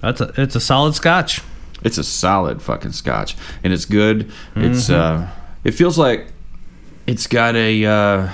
that's 0.02 0.22
a 0.22 0.32
it's 0.38 0.56
a 0.56 0.60
solid 0.60 0.94
Scotch. 0.94 1.42
It's 1.84 1.98
a 1.98 2.04
solid 2.04 2.62
fucking 2.62 2.92
Scotch, 2.92 3.36
and 3.64 3.74
it's 3.74 3.86
good. 3.86 4.32
It's 4.56 4.90
uh, 4.90 5.28
it 5.64 5.72
feels 5.72 5.98
like 5.98 6.28
it's 7.08 7.28
got 7.28 7.56
a 7.56 7.86
uh, 7.86 8.30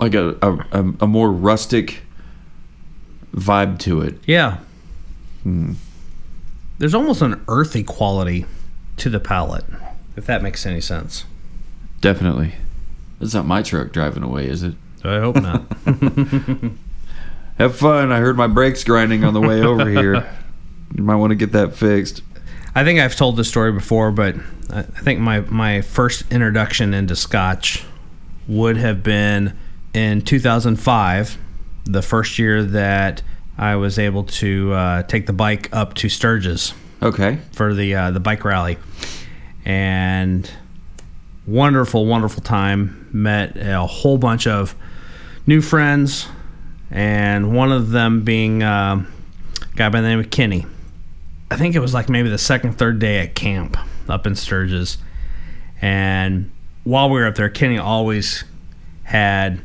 like 0.00 0.14
a 0.14 0.36
a, 0.42 0.94
a, 1.00 1.06
more 1.06 1.30
rustic 1.30 2.02
vibe 3.34 3.78
to 3.80 4.00
it. 4.00 4.18
Yeah. 4.26 4.58
There's 6.78 6.94
almost 6.94 7.22
an 7.22 7.42
earthy 7.48 7.82
quality 7.82 8.46
to 8.96 9.10
the 9.10 9.20
palette, 9.20 9.64
if 10.16 10.26
that 10.26 10.42
makes 10.42 10.66
any 10.66 10.80
sense. 10.80 11.24
Definitely. 12.00 12.54
It's 13.20 13.34
not 13.34 13.46
my 13.46 13.62
truck 13.62 13.92
driving 13.92 14.22
away, 14.22 14.48
is 14.48 14.62
it? 14.62 14.74
I 15.04 15.18
hope 15.20 15.36
not. 15.36 15.62
Have 17.58 17.76
fun. 17.76 18.10
I 18.12 18.18
heard 18.18 18.36
my 18.36 18.46
brakes 18.46 18.82
grinding 18.82 19.24
on 19.24 19.34
the 19.34 19.40
way 19.40 19.62
over 19.62 19.88
here. 19.88 20.28
You 20.94 21.02
might 21.02 21.16
want 21.16 21.30
to 21.30 21.36
get 21.36 21.52
that 21.52 21.74
fixed. 21.74 22.20
I 22.74 22.84
think 22.84 22.98
I've 23.00 23.16
told 23.16 23.36
this 23.36 23.48
story 23.48 23.72
before, 23.72 24.10
but 24.10 24.34
I 24.70 24.82
think 24.82 25.20
my, 25.20 25.40
my 25.40 25.82
first 25.82 26.24
introduction 26.32 26.94
into 26.94 27.14
Scotch 27.14 27.84
would 28.48 28.76
have 28.78 29.02
been 29.02 29.56
in 29.92 30.22
2005, 30.22 31.38
the 31.84 32.02
first 32.02 32.38
year 32.38 32.62
that 32.62 33.22
I 33.58 33.76
was 33.76 33.98
able 33.98 34.24
to 34.24 34.72
uh, 34.72 35.02
take 35.02 35.26
the 35.26 35.32
bike 35.34 35.68
up 35.72 35.94
to 35.94 36.08
Sturgis 36.08 36.72
Okay. 37.02 37.38
for 37.52 37.74
the 37.74 37.94
uh, 37.94 38.10
the 38.12 38.20
bike 38.20 38.44
rally, 38.44 38.78
and 39.64 40.50
wonderful, 41.46 42.06
wonderful 42.06 42.42
time. 42.42 43.08
Met 43.12 43.56
a 43.58 43.84
whole 43.86 44.16
bunch 44.16 44.46
of 44.46 44.74
new 45.46 45.60
friends, 45.60 46.26
and 46.90 47.54
one 47.54 47.70
of 47.72 47.90
them 47.90 48.22
being 48.22 48.62
uh, 48.62 49.04
a 49.60 49.76
guy 49.76 49.88
by 49.90 50.00
the 50.00 50.08
name 50.08 50.20
of 50.20 50.30
Kenny. 50.30 50.64
I 51.52 51.56
think 51.56 51.74
it 51.74 51.80
was 51.80 51.92
like 51.92 52.08
maybe 52.08 52.30
the 52.30 52.38
second, 52.38 52.78
third 52.78 52.98
day 52.98 53.18
at 53.18 53.34
camp 53.34 53.76
up 54.08 54.26
in 54.26 54.34
Sturgis, 54.36 54.96
and 55.82 56.50
while 56.82 57.10
we 57.10 57.20
were 57.20 57.26
up 57.26 57.34
there, 57.34 57.50
Kenny 57.50 57.76
always 57.76 58.44
had 59.02 59.60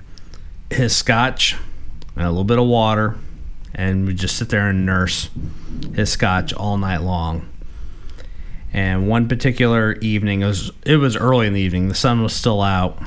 his 0.70 0.94
scotch 0.94 1.56
and 2.18 2.26
a 2.26 2.30
little 2.30 2.44
bit 2.44 2.60
of 2.60 2.66
water, 2.68 3.16
and 3.74 4.06
we 4.06 4.14
just 4.14 4.36
sit 4.36 4.50
there 4.50 4.68
and 4.70 4.86
nurse 4.86 5.30
his 5.96 6.10
scotch 6.10 6.52
all 6.52 6.78
night 6.78 7.04
long. 7.04 7.48
And 8.74 9.08
one 9.08 9.30
particular 9.30 9.94
evening, 10.02 10.42
it 10.42 10.48
was 10.48 10.72
it 10.86 10.98
was 10.98 11.16
early 11.16 11.48
in 11.48 11.54
the 11.54 11.62
evening. 11.62 11.88
The 11.88 11.96
sun 11.96 12.22
was 12.22 12.36
still 12.36 12.62
out. 12.62 13.02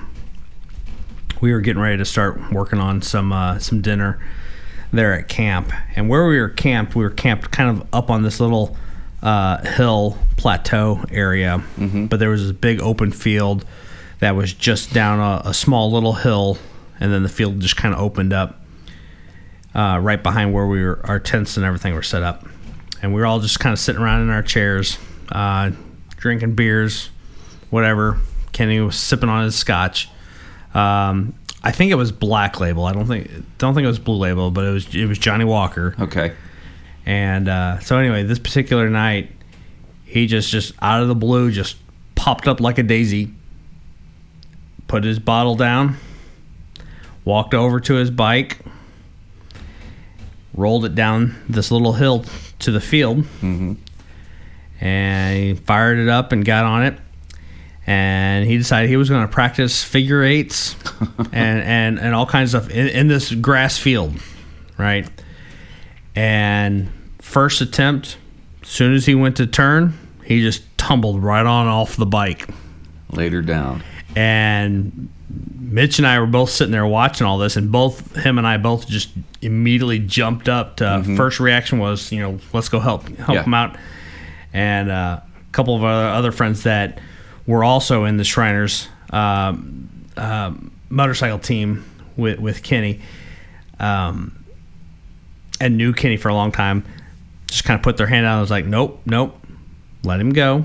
We 1.43 1.53
were 1.53 1.61
getting 1.61 1.83
ready 1.83 1.99
to 1.99 2.07
start 2.07 2.51
working 2.51 2.79
on 2.79 3.03
some 3.03 3.31
uh, 3.31 3.59
some 3.59 3.83
dinner 3.83 4.19
there 4.92 5.14
at 5.14 5.29
camp. 5.29 5.72
And 5.96 6.09
where 6.09 6.26
we 6.26 6.40
were 6.40 6.48
camped, 6.48 6.94
we 6.94 7.05
were 7.05 7.11
camped 7.11 7.50
kind 7.50 7.70
of 7.70 7.87
up 7.92 8.11
on 8.11 8.22
this 8.22 8.40
little 8.40 8.76
uh, 9.22 9.59
hill 9.64 10.18
plateau 10.37 11.05
area. 11.11 11.62
But 12.09 12.18
there 12.18 12.31
was 12.31 12.42
this 12.42 12.53
big 12.53 12.81
open 12.81 13.12
field 13.12 13.64
that 14.20 14.35
was 14.37 14.53
just 14.53 14.92
down 14.92 15.18
a, 15.20 15.48
a 15.50 15.55
small 15.55 15.90
little 15.92 16.14
hill, 16.14 16.59
and 16.98 17.12
then 17.12 17.22
the 17.22 17.29
field 17.29 17.61
just 17.61 17.76
kind 17.76 17.94
of 17.94 18.00
opened 18.00 18.33
up 18.33 18.61
uh, 19.74 19.98
right 20.03 20.22
behind 20.22 20.53
where 20.53 20.66
we 20.66 20.83
were, 20.83 21.00
our 21.05 21.20
tents 21.20 21.57
and 21.57 21.64
everything 21.64 21.94
were 21.94 22.03
set 22.03 22.22
up. 22.22 22.46
And 23.03 23.14
we 23.14 23.20
were 23.20 23.26
all 23.26 23.40
just 23.40 23.61
kind 23.61 23.72
of 23.72 23.79
sitting 23.79 24.03
around 24.03 24.22
in 24.22 24.31
our 24.31 24.42
chairs, 24.42 24.98
uh, 25.31 25.70
drinking 26.16 26.55
beers, 26.55 27.11
whatever. 27.70 28.18
Kenny 28.53 28.81
was 28.81 28.96
sipping 28.96 29.29
on 29.29 29.44
his 29.44 29.55
scotch. 29.55 30.09
Um, 30.74 31.35
I 31.62 31.73
think 31.73 31.92
it 31.92 31.96
was 31.96 32.11
Black 32.11 32.59
Label. 32.61 32.87
I 32.87 32.92
don't 32.92 33.07
think 33.07 33.31
don't 33.59 33.75
think 33.75 33.85
it 33.85 33.88
was 33.88 33.99
Blue 33.99 34.16
Label, 34.16 34.51
but 34.51 34.64
it 34.64 34.70
was 34.70 34.94
it 34.94 35.07
was 35.07 35.18
Johnnie 35.18 35.44
Walker. 35.44 35.94
Okay. 36.01 36.35
And 37.07 37.49
uh, 37.49 37.79
so 37.81 37.99
anyway, 37.99 38.23
this 38.23 38.38
particular 38.38 38.88
night, 38.88 39.31
he 40.05 40.27
just 40.27 40.51
just 40.51 40.73
out 40.81 41.03
of 41.03 41.09
the 41.09 41.14
blue 41.14 41.51
just 41.51 41.77
popped 42.14 42.46
up 42.49 42.61
like 42.61 42.79
a 42.79 42.83
daisy. 42.83 43.33
Put 44.88 45.05
his 45.05 45.18
bottle 45.18 45.55
down, 45.55 45.96
walked 47.25 47.55
over 47.55 47.79
to 47.81 47.94
his 47.94 48.11
bike, 48.11 48.59
rolled 50.55 50.85
it 50.85 50.94
down 50.96 51.37
this 51.49 51.70
little 51.70 51.92
hill 51.92 52.25
to 52.61 52.73
the 52.73 52.81
field, 52.81 53.25
and 54.81 55.37
he 55.38 55.55
fired 55.55 55.99
it 55.99 56.09
up 56.09 56.33
and 56.33 56.44
got 56.44 56.64
on 56.64 56.83
it. 56.83 56.99
And 57.90 58.46
he 58.46 58.57
decided 58.57 58.88
he 58.88 58.96
was 58.96 59.09
going 59.09 59.26
to 59.26 59.33
practice 59.33 59.83
figure 59.83 60.22
eights 60.22 60.76
and, 61.33 61.61
and, 61.61 61.98
and 61.98 62.14
all 62.14 62.24
kinds 62.26 62.55
of 62.55 62.62
stuff 62.64 62.72
in, 62.76 62.87
in 62.87 63.09
this 63.09 63.33
grass 63.35 63.79
field, 63.79 64.14
right? 64.79 65.09
And 66.14 66.88
first 67.18 67.61
attempt, 67.61 68.16
as 68.62 68.68
soon 68.68 68.94
as 68.94 69.07
he 69.07 69.14
went 69.16 69.37
to 69.38 69.46
turn, 69.46 69.98
he 70.24 70.40
just 70.40 70.62
tumbled 70.79 71.20
right 71.22 71.44
on 71.44 71.66
off 71.66 71.96
the 71.96 72.07
bike. 72.07 72.48
Later 73.11 73.42
down. 73.42 73.83
And 74.14 75.09
Mitch 75.59 75.98
and 75.98 76.07
I 76.07 76.20
were 76.20 76.26
both 76.26 76.50
sitting 76.50 76.72
there 76.72 76.87
watching 76.87 77.26
all 77.26 77.38
this, 77.38 77.57
and 77.57 77.72
both 77.72 78.14
him 78.16 78.38
and 78.38 78.46
I 78.46 78.57
both 78.57 78.87
just 78.88 79.11
immediately 79.42 79.98
jumped 79.98 80.48
up. 80.48 80.76
To, 80.76 81.03
First 81.16 81.40
reaction 81.40 81.79
was, 81.79 82.12
you 82.12 82.20
know, 82.20 82.38
let's 82.53 82.68
go 82.68 82.79
help 82.79 83.09
help 83.18 83.31
Yeah. 83.35 83.42
him 83.44 83.55
out. 83.55 83.76
And 84.53 84.90
uh, 84.90 85.20
a 85.24 85.53
couple 85.53 85.74
of 85.76 85.83
our 85.85 86.14
other 86.14 86.31
friends 86.33 86.62
that 86.64 87.00
were 87.51 87.65
also 87.65 88.05
in 88.05 88.17
the 88.17 88.25
Shriners 88.25 88.89
um, 89.11 89.89
um, 90.17 90.71
motorcycle 90.89 91.39
team 91.39 91.85
with 92.17 92.39
with 92.39 92.63
Kenny, 92.63 93.01
um, 93.79 94.45
and 95.61 95.77
knew 95.77 95.93
Kenny 95.93 96.17
for 96.17 96.29
a 96.29 96.35
long 96.35 96.53
time, 96.53 96.85
just 97.49 97.65
kind 97.65 97.79
of 97.79 97.83
put 97.83 97.97
their 97.97 98.07
hand 98.07 98.25
out. 98.27 98.35
and 98.35 98.41
was 98.41 98.51
like, 98.51 98.67
nope, 98.67 99.01
nope, 99.05 99.37
let 100.05 100.21
him 100.21 100.31
go. 100.33 100.65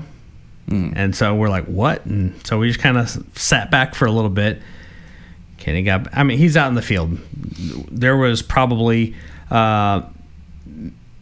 And 0.68 1.14
so 1.14 1.32
we're 1.34 1.48
like, 1.48 1.66
what? 1.66 2.04
And 2.06 2.44
so 2.44 2.58
we 2.58 2.66
just 2.66 2.80
kind 2.80 2.96
of 2.98 3.08
sat 3.36 3.70
back 3.70 3.94
for 3.94 4.06
a 4.06 4.10
little 4.10 4.30
bit. 4.30 4.60
Kenny 5.58 5.82
got, 5.84 6.08
I 6.12 6.24
mean, 6.24 6.38
he's 6.38 6.56
out 6.56 6.68
in 6.68 6.74
the 6.74 6.82
field. 6.82 7.18
There 7.90 8.16
was 8.16 8.42
probably 8.42 9.14
uh, 9.48 10.02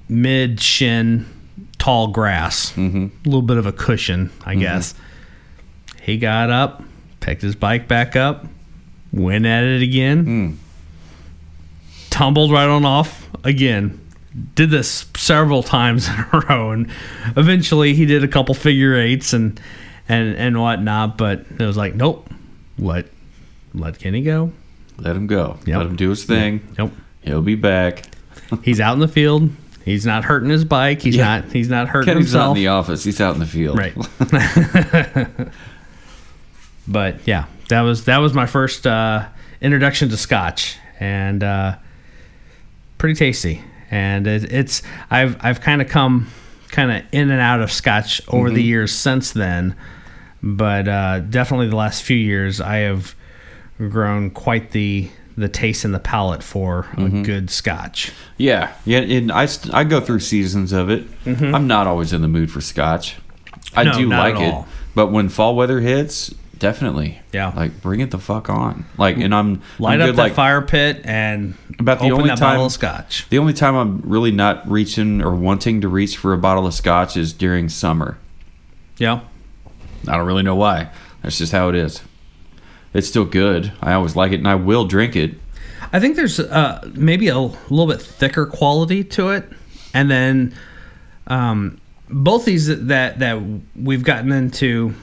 mid 0.09 0.61
shin 0.61 1.27
tall 1.79 2.07
grass, 2.09 2.75
a 3.25 3.29
little 3.29 3.43
bit 3.43 3.59
of 3.59 3.67
a 3.67 3.73
cushion, 3.73 4.31
I 4.47 4.55
guess. 4.55 4.95
He 6.05 6.19
got 6.19 6.51
up, 6.51 6.83
picked 7.21 7.41
his 7.41 7.57
bike 7.57 7.89
back 7.89 8.15
up, 8.15 8.45
went 9.13 9.47
at 9.47 9.65
it 9.65 9.81
again, 9.83 10.25
hmm. 10.25 10.53
tumbled 12.11 12.53
right 12.53 12.69
on 12.69 12.85
off 12.85 13.29
again. 13.43 14.01
Did 14.55 14.71
this 14.71 15.07
several 15.17 15.63
times 15.63 16.09
in 16.11 16.15
a 16.15 16.41
row, 16.49 16.73
and 16.73 16.91
eventually 17.37 17.95
he 17.95 18.05
did 18.05 18.23
a 18.23 18.29
couple 18.29 18.55
figure 18.55 18.95
eights 18.95 19.33
and 19.33 19.59
and 20.09 20.37
and 20.37 20.61
whatnot. 20.61 21.17
But 21.17 21.47
it 21.59 21.65
was 21.65 21.77
like, 21.77 21.95
nope, 21.95 22.29
let 22.79 23.07
let 23.73 23.99
Kenny 23.99 24.23
go. 24.23 24.53
Let 24.99 25.17
him 25.17 25.27
go. 25.27 25.59
Yep. 25.65 25.79
Let 25.79 25.87
him 25.87 25.97
do 25.97 26.11
his 26.11 26.25
thing. 26.25 26.61
Nope, 26.79 26.93
He'll 27.23 27.43
be 27.43 27.55
back. 27.57 28.05
he's 28.63 28.79
out 28.81 28.93
in 28.93 29.01
the 29.01 29.09
field. 29.09 29.51
He's 29.85 30.07
not 30.07 30.25
hurting 30.25 30.51
his 30.51 30.65
bike. 30.65 31.01
He's 31.03 31.17
Yeah. 31.17 31.41
not. 31.41 31.53
He's 31.53 31.69
not 31.69 31.89
hurting 31.89 32.13
Kenny's 32.15 32.35
not 32.35 32.51
in 32.51 32.55
the 32.57 32.69
office. 32.69 33.05
He's 33.05 33.21
out 33.21 33.35
in 33.35 33.41
the 33.41 33.47
field. 33.47 33.79
Right. 33.79 33.95
but 36.87 37.27
yeah, 37.27 37.47
that 37.69 37.83
was 37.83 38.05
that 38.05 38.19
was 38.19 38.35
my 38.35 38.47
first 38.47 38.87
uh, 38.87 39.27
introduction 39.61 40.09
to 40.11 40.17
Scotch, 40.17 40.77
and 41.01 41.43
uh, 41.43 41.77
pretty 42.99 43.15
tasty. 43.15 43.63
And 43.91 44.27
it, 44.27 44.53
it's 44.53 44.83
I've 45.11 45.37
I've 45.45 45.61
kind 45.61 45.81
of 45.83 45.89
come 45.89 46.29
kind 46.69 46.91
of 46.91 47.05
in 47.13 47.31
and 47.31 47.41
out 47.41 47.61
of 47.61 47.71
Scotch 47.71 48.21
over 48.29 48.51
the 48.51 48.63
years 48.63 48.93
since 48.93 49.33
then, 49.33 49.77
but 50.43 50.89
uh, 50.89 51.21
definitely 51.21 51.69
the 51.69 51.77
last 51.77 52.03
few 52.03 52.17
years 52.17 52.61
I 52.61 52.79
have 52.79 53.15
grown 53.79 54.31
quite 54.31 54.73
the 54.73 55.11
the 55.37 55.49
taste 55.49 55.85
and 55.85 55.93
the 55.93 55.99
palate 56.01 56.43
for 56.45 56.87
a 56.97 57.09
good 57.23 57.51
Scotch. 57.51 58.13
Yeah, 58.37 58.73
yeah, 58.85 59.01
and 59.01 59.33
I, 59.33 59.49
I 59.73 59.83
go 59.85 60.01
through 60.01 60.21
seasons 60.21 60.73
of 60.73 60.91
it. 60.91 61.05
I'm 61.27 61.67
not 61.67 61.87
always 61.89 62.13
in 62.13 62.23
the 62.23 62.29
mood 62.29 62.53
for 62.53 62.61
scotch. 62.61 63.17
I 63.75 63.85
Mm-hmm. 63.85 63.91
No, 63.93 63.99
do 63.99 64.09
like 64.09 64.41
it, 64.41 64.69
but 64.95 65.09
when 65.09 65.29
fall 65.29 65.57
weather 65.57 65.81
hits, 65.81 66.33
definitely. 66.65 67.19
Yeah. 67.33 67.53
like 67.55 67.81
bring 67.83 68.01
it 68.01 68.11
the 68.11 68.19
fuck 68.19 68.49
on. 68.51 68.85
Like, 68.99 69.17
and 69.19 69.35
I'm 69.35 69.63
Light 69.79 69.95
I'm 69.95 70.01
up 70.01 70.07
good, 70.09 70.17
that 70.17 70.23
like 70.23 70.33
fire 70.35 70.63
pit 70.63 71.03
and 71.05 71.55
About 71.79 71.99
the 71.99 72.07
open 72.07 72.15
only 72.15 72.29
that 72.31 72.39
time- 72.39 72.55
bottle 72.55 72.67
of 72.67 72.73
Scotch. 72.73 73.27
the 73.31 73.39
only 73.39 73.53
time 73.53 73.77
I'm 73.77 74.01
really 74.05 74.31
not 74.33 74.69
reaching 74.71 75.23
or 75.23 75.35
wanting 75.35 75.81
to 75.83 75.89
reach 75.89 76.17
for 76.17 76.33
a 76.33 76.39
bottle 76.39 76.67
of 76.67 76.75
scotch 76.75 77.17
is 77.17 77.33
during 77.33 77.69
summer. 77.69 78.17
Yeah. 78.99 79.21
I 80.09 80.17
don't 80.17 80.27
really 80.27 80.43
know 80.43 80.57
why. 80.57 80.89
That's 81.23 81.39
just 81.39 81.53
how 81.53 81.69
it 81.69 81.75
is. 81.75 82.01
It's 82.93 83.09
still 83.09 83.25
good. 83.25 83.73
I 83.83 83.93
always 83.95 84.15
like 84.17 84.33
it, 84.33 84.37
and 84.37 84.49
I 84.49 84.55
will 84.55 84.85
drink 84.87 85.17
it. 85.17 85.35
I 85.93 86.01
think 86.01 86.17
there's 86.17 86.39
uh, 86.41 86.89
maybe 86.95 87.29
a 87.29 87.39
little 87.39 87.87
bit 87.87 88.01
thicker 88.01 88.47
quality 88.47 89.03
to 89.05 89.31
it, 89.31 89.49
and 89.93 90.11
then 90.11 90.55
um, 91.27 91.81
both 92.09 92.45
these 92.45 92.67
that 92.87 93.19
that 93.19 93.43
we've 93.75 94.05
gotten 94.05 94.31
into, 94.33 94.95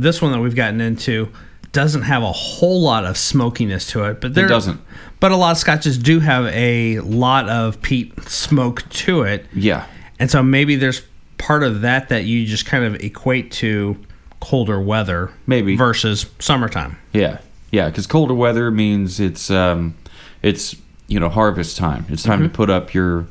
this 0.00 0.22
one 0.22 0.32
that 0.32 0.40
we've 0.40 0.54
gotten 0.56 0.80
into, 0.80 1.28
doesn't 1.72 2.02
have 2.02 2.22
a 2.22 2.32
whole 2.32 2.80
lot 2.80 3.04
of 3.04 3.16
smokiness 3.16 3.90
to 3.90 4.04
it, 4.04 4.20
but 4.20 4.34
there 4.34 4.48
doesn't. 4.48 4.80
But 5.20 5.32
a 5.32 5.36
lot 5.36 5.50
of 5.52 5.58
scotches 5.58 5.98
do 5.98 6.20
have 6.20 6.46
a 6.46 7.00
lot 7.00 7.48
of 7.48 7.82
peat 7.82 8.18
smoke 8.22 8.88
to 8.90 9.22
it, 9.22 9.44
Yeah. 9.52 9.84
and 10.18 10.30
so 10.30 10.42
maybe 10.42 10.76
there's 10.76 11.02
part 11.36 11.62
of 11.62 11.82
that 11.82 12.08
that 12.08 12.24
you 12.24 12.46
just 12.46 12.66
kind 12.66 12.84
of 12.84 12.94
equate 13.02 13.50
to 13.52 13.96
colder 14.40 14.80
weather, 14.80 15.30
Maybe. 15.46 15.76
versus 15.76 16.26
summertime. 16.38 16.96
Yeah, 17.12 17.38
yeah, 17.72 17.88
because 17.88 18.06
colder 18.06 18.34
weather 18.34 18.70
means 18.70 19.20
it's 19.20 19.50
um, 19.50 19.94
it's 20.42 20.76
you 21.08 21.18
know 21.20 21.28
harvest 21.28 21.76
time. 21.76 22.06
It's 22.08 22.22
time 22.22 22.38
Mm-hmm. 22.40 22.48
to 22.48 22.54
put 22.54 22.70
up 22.70 22.94
your. 22.94 23.26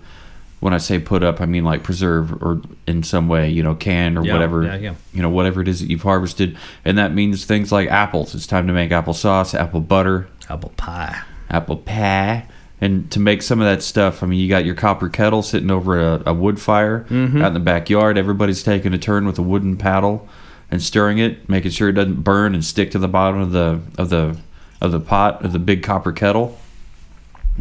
When 0.59 0.73
I 0.73 0.79
say 0.79 0.97
put 0.99 1.21
up, 1.23 1.39
I 1.39 1.45
mean 1.45 1.63
like 1.63 1.83
preserve 1.83 2.33
or 2.41 2.59
in 2.87 3.03
some 3.03 3.27
way, 3.27 3.49
you 3.49 3.61
know, 3.61 3.75
can 3.75 4.17
or 4.17 4.23
Yeah, 4.25 4.33
whatever, 4.33 4.63
yeah, 4.63 4.75
yeah. 4.77 4.95
you 5.13 5.21
know, 5.21 5.29
whatever 5.29 5.61
it 5.61 5.67
is 5.67 5.81
that 5.81 5.89
you've 5.89 6.03
harvested, 6.03 6.57
and 6.85 6.97
that 6.97 7.13
means 7.13 7.43
things 7.45 7.71
like 7.71 7.89
apples. 7.89 8.33
It's 8.33 8.47
time 8.47 8.65
to 8.67 8.73
make 8.73 8.91
apple 8.91 9.13
sauce, 9.13 9.53
apple 9.53 9.81
butter, 9.81 10.27
Apple 10.49 10.71
pie. 10.77 11.21
apple 11.49 11.75
pie. 11.77 12.45
And 12.79 13.09
to 13.11 13.19
make 13.19 13.41
some 13.41 13.59
of 13.59 13.65
that 13.65 13.81
stuff, 13.83 14.21
I 14.21 14.27
mean, 14.27 14.39
you 14.39 14.47
got 14.47 14.63
your 14.63 14.75
copper 14.75 15.09
kettle 15.09 15.41
sitting 15.41 15.71
over 15.71 15.99
a, 15.99 16.23
a 16.27 16.33
wood 16.33 16.61
fire 16.61 17.05
Mm-hmm. 17.09 17.41
out 17.41 17.47
in 17.47 17.53
the 17.55 17.59
backyard. 17.59 18.17
Everybody's 18.19 18.61
taking 18.63 18.93
a 18.93 18.99
turn 18.99 19.25
with 19.25 19.39
a 19.39 19.41
wooden 19.41 19.77
paddle 19.77 20.29
and 20.69 20.81
stirring 20.81 21.17
it, 21.17 21.49
making 21.49 21.71
sure 21.71 21.89
it 21.89 21.93
doesn't 21.93 22.21
burn 22.21 22.53
and 22.53 22.63
stick 22.63 22.91
to 22.91 22.99
the 22.99 23.07
bottom 23.07 23.41
of 23.41 23.51
the 23.51 23.81
of 23.97 24.09
the 24.09 24.37
of 24.79 24.91
the 24.91 24.99
pot 24.99 25.43
of 25.43 25.53
the 25.53 25.59
big 25.59 25.81
copper 25.81 26.11
kettle. 26.11 26.57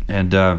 And 0.07 0.35
uh, 0.35 0.59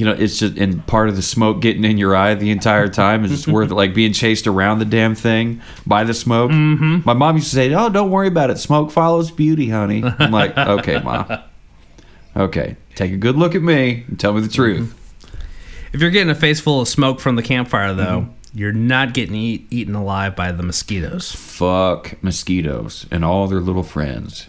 you 0.00 0.06
know, 0.06 0.12
it's 0.12 0.38
just 0.38 0.56
and 0.56 0.86
part 0.86 1.10
of 1.10 1.16
the 1.16 1.20
smoke 1.22 1.60
getting 1.60 1.84
in 1.84 1.98
your 1.98 2.16
eye 2.16 2.32
the 2.34 2.50
entire 2.50 2.88
time 2.88 3.22
is 3.22 3.30
it's 3.30 3.46
worth 3.46 3.70
it. 3.70 3.74
Like 3.74 3.92
being 3.92 4.14
chased 4.14 4.46
around 4.46 4.78
the 4.78 4.86
damn 4.86 5.14
thing 5.14 5.60
by 5.86 6.04
the 6.04 6.14
smoke. 6.14 6.50
Mm-hmm. 6.50 7.00
My 7.04 7.12
mom 7.12 7.36
used 7.36 7.50
to 7.50 7.54
say, 7.54 7.74
"Oh, 7.74 7.90
don't 7.90 8.10
worry 8.10 8.28
about 8.28 8.48
it. 8.48 8.56
Smoke 8.56 8.90
follows 8.90 9.30
beauty, 9.30 9.68
honey." 9.68 10.02
I'm 10.18 10.30
like, 10.32 10.56
"Okay, 10.78 10.98
mom." 11.00 11.26
Okay, 12.34 12.76
take 12.94 13.12
a 13.12 13.16
good 13.18 13.36
look 13.36 13.54
at 13.54 13.60
me 13.60 14.04
and 14.08 14.18
tell 14.18 14.32
me 14.32 14.40
the 14.40 14.48
truth. 14.48 14.96
If 15.92 16.00
you're 16.00 16.10
getting 16.10 16.30
a 16.30 16.34
face 16.34 16.60
full 16.60 16.80
of 16.80 16.88
smoke 16.88 17.20
from 17.20 17.36
the 17.36 17.42
campfire, 17.42 17.92
though, 17.92 18.20
Mm-hmm. 18.22 18.58
you're 18.58 18.72
not 18.72 19.12
getting 19.12 19.34
eat, 19.34 19.66
eaten 19.70 19.94
alive 19.94 20.34
by 20.34 20.50
the 20.52 20.62
mosquitoes. 20.62 21.30
Fuck 21.32 22.22
mosquitoes 22.22 23.04
and 23.10 23.22
all 23.24 23.48
their 23.48 23.60
little 23.60 23.82
friends. 23.82 24.48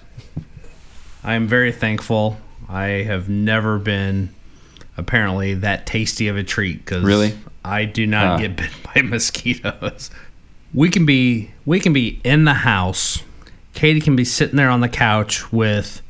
I 1.25 1.33
am 1.33 1.47
very 1.47 1.73
thankful. 1.73 2.37
I 2.69 3.03
have 3.03 3.27
never 3.27 3.77
been 3.79 4.33
apparently 5.01 5.55
that 5.55 5.85
tasty 5.85 6.27
of 6.29 6.37
a 6.37 6.43
treat 6.43 6.77
because 6.85 7.03
Really? 7.03 7.33
I 7.65 7.85
do 7.85 8.07
not 8.07 8.39
Huh. 8.39 8.47
get 8.47 8.55
bit 8.57 8.69
by 8.95 9.01
mosquitoes. 9.01 10.09
We 10.73 10.89
can 10.89 11.05
be 11.05 11.51
we 11.65 11.79
can 11.81 11.91
be 11.91 12.21
in 12.23 12.45
the 12.45 12.53
house. 12.53 13.21
Katie 13.73 13.99
can 14.01 14.15
be 14.15 14.23
sitting 14.25 14.55
there 14.55 14.69
on 14.69 14.79
the 14.81 14.89
couch 14.89 15.51
with 15.51 16.01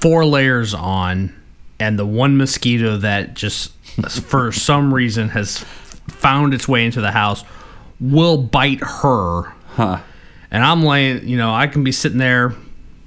four 0.00 0.24
layers 0.24 0.72
on, 0.74 1.32
and 1.78 1.98
the 1.98 2.06
one 2.06 2.36
mosquito 2.36 2.96
that 2.96 3.34
just 3.34 3.72
for 4.22 4.50
some 4.52 4.92
reason 4.94 5.28
has 5.30 5.58
found 6.08 6.54
its 6.54 6.66
way 6.66 6.84
into 6.86 7.00
the 7.00 7.10
house 7.12 7.44
will 8.00 8.38
bite 8.38 8.80
her 8.80 9.52
Huh. 9.74 9.98
and 10.50 10.64
I'm 10.64 10.82
laying, 10.82 11.28
you 11.28 11.36
know, 11.36 11.52
I 11.54 11.66
can 11.66 11.84
be 11.84 11.92
sitting 11.92 12.18
there, 12.18 12.54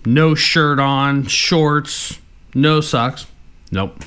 no 0.05 0.35
shirt 0.35 0.79
on, 0.79 1.25
shorts, 1.27 2.19
no 2.53 2.79
socks. 2.81 3.25
Nope. 3.71 4.03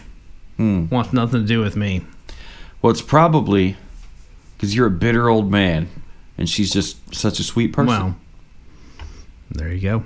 Hmm. 0.56 0.86
Wants 0.88 1.12
nothing 1.12 1.40
to 1.40 1.46
do 1.46 1.60
with 1.60 1.76
me. 1.76 2.04
Well, 2.80 2.90
it's 2.90 3.02
probably 3.02 3.76
because 4.56 4.74
you're 4.74 4.86
a 4.86 4.90
bitter 4.90 5.28
old 5.28 5.50
man 5.50 5.88
and 6.36 6.48
she's 6.48 6.72
just 6.72 7.14
such 7.14 7.38
a 7.38 7.42
sweet 7.42 7.72
person. 7.72 7.86
Well, 7.86 8.16
there 9.50 9.72
you 9.72 9.80
go. 9.80 10.02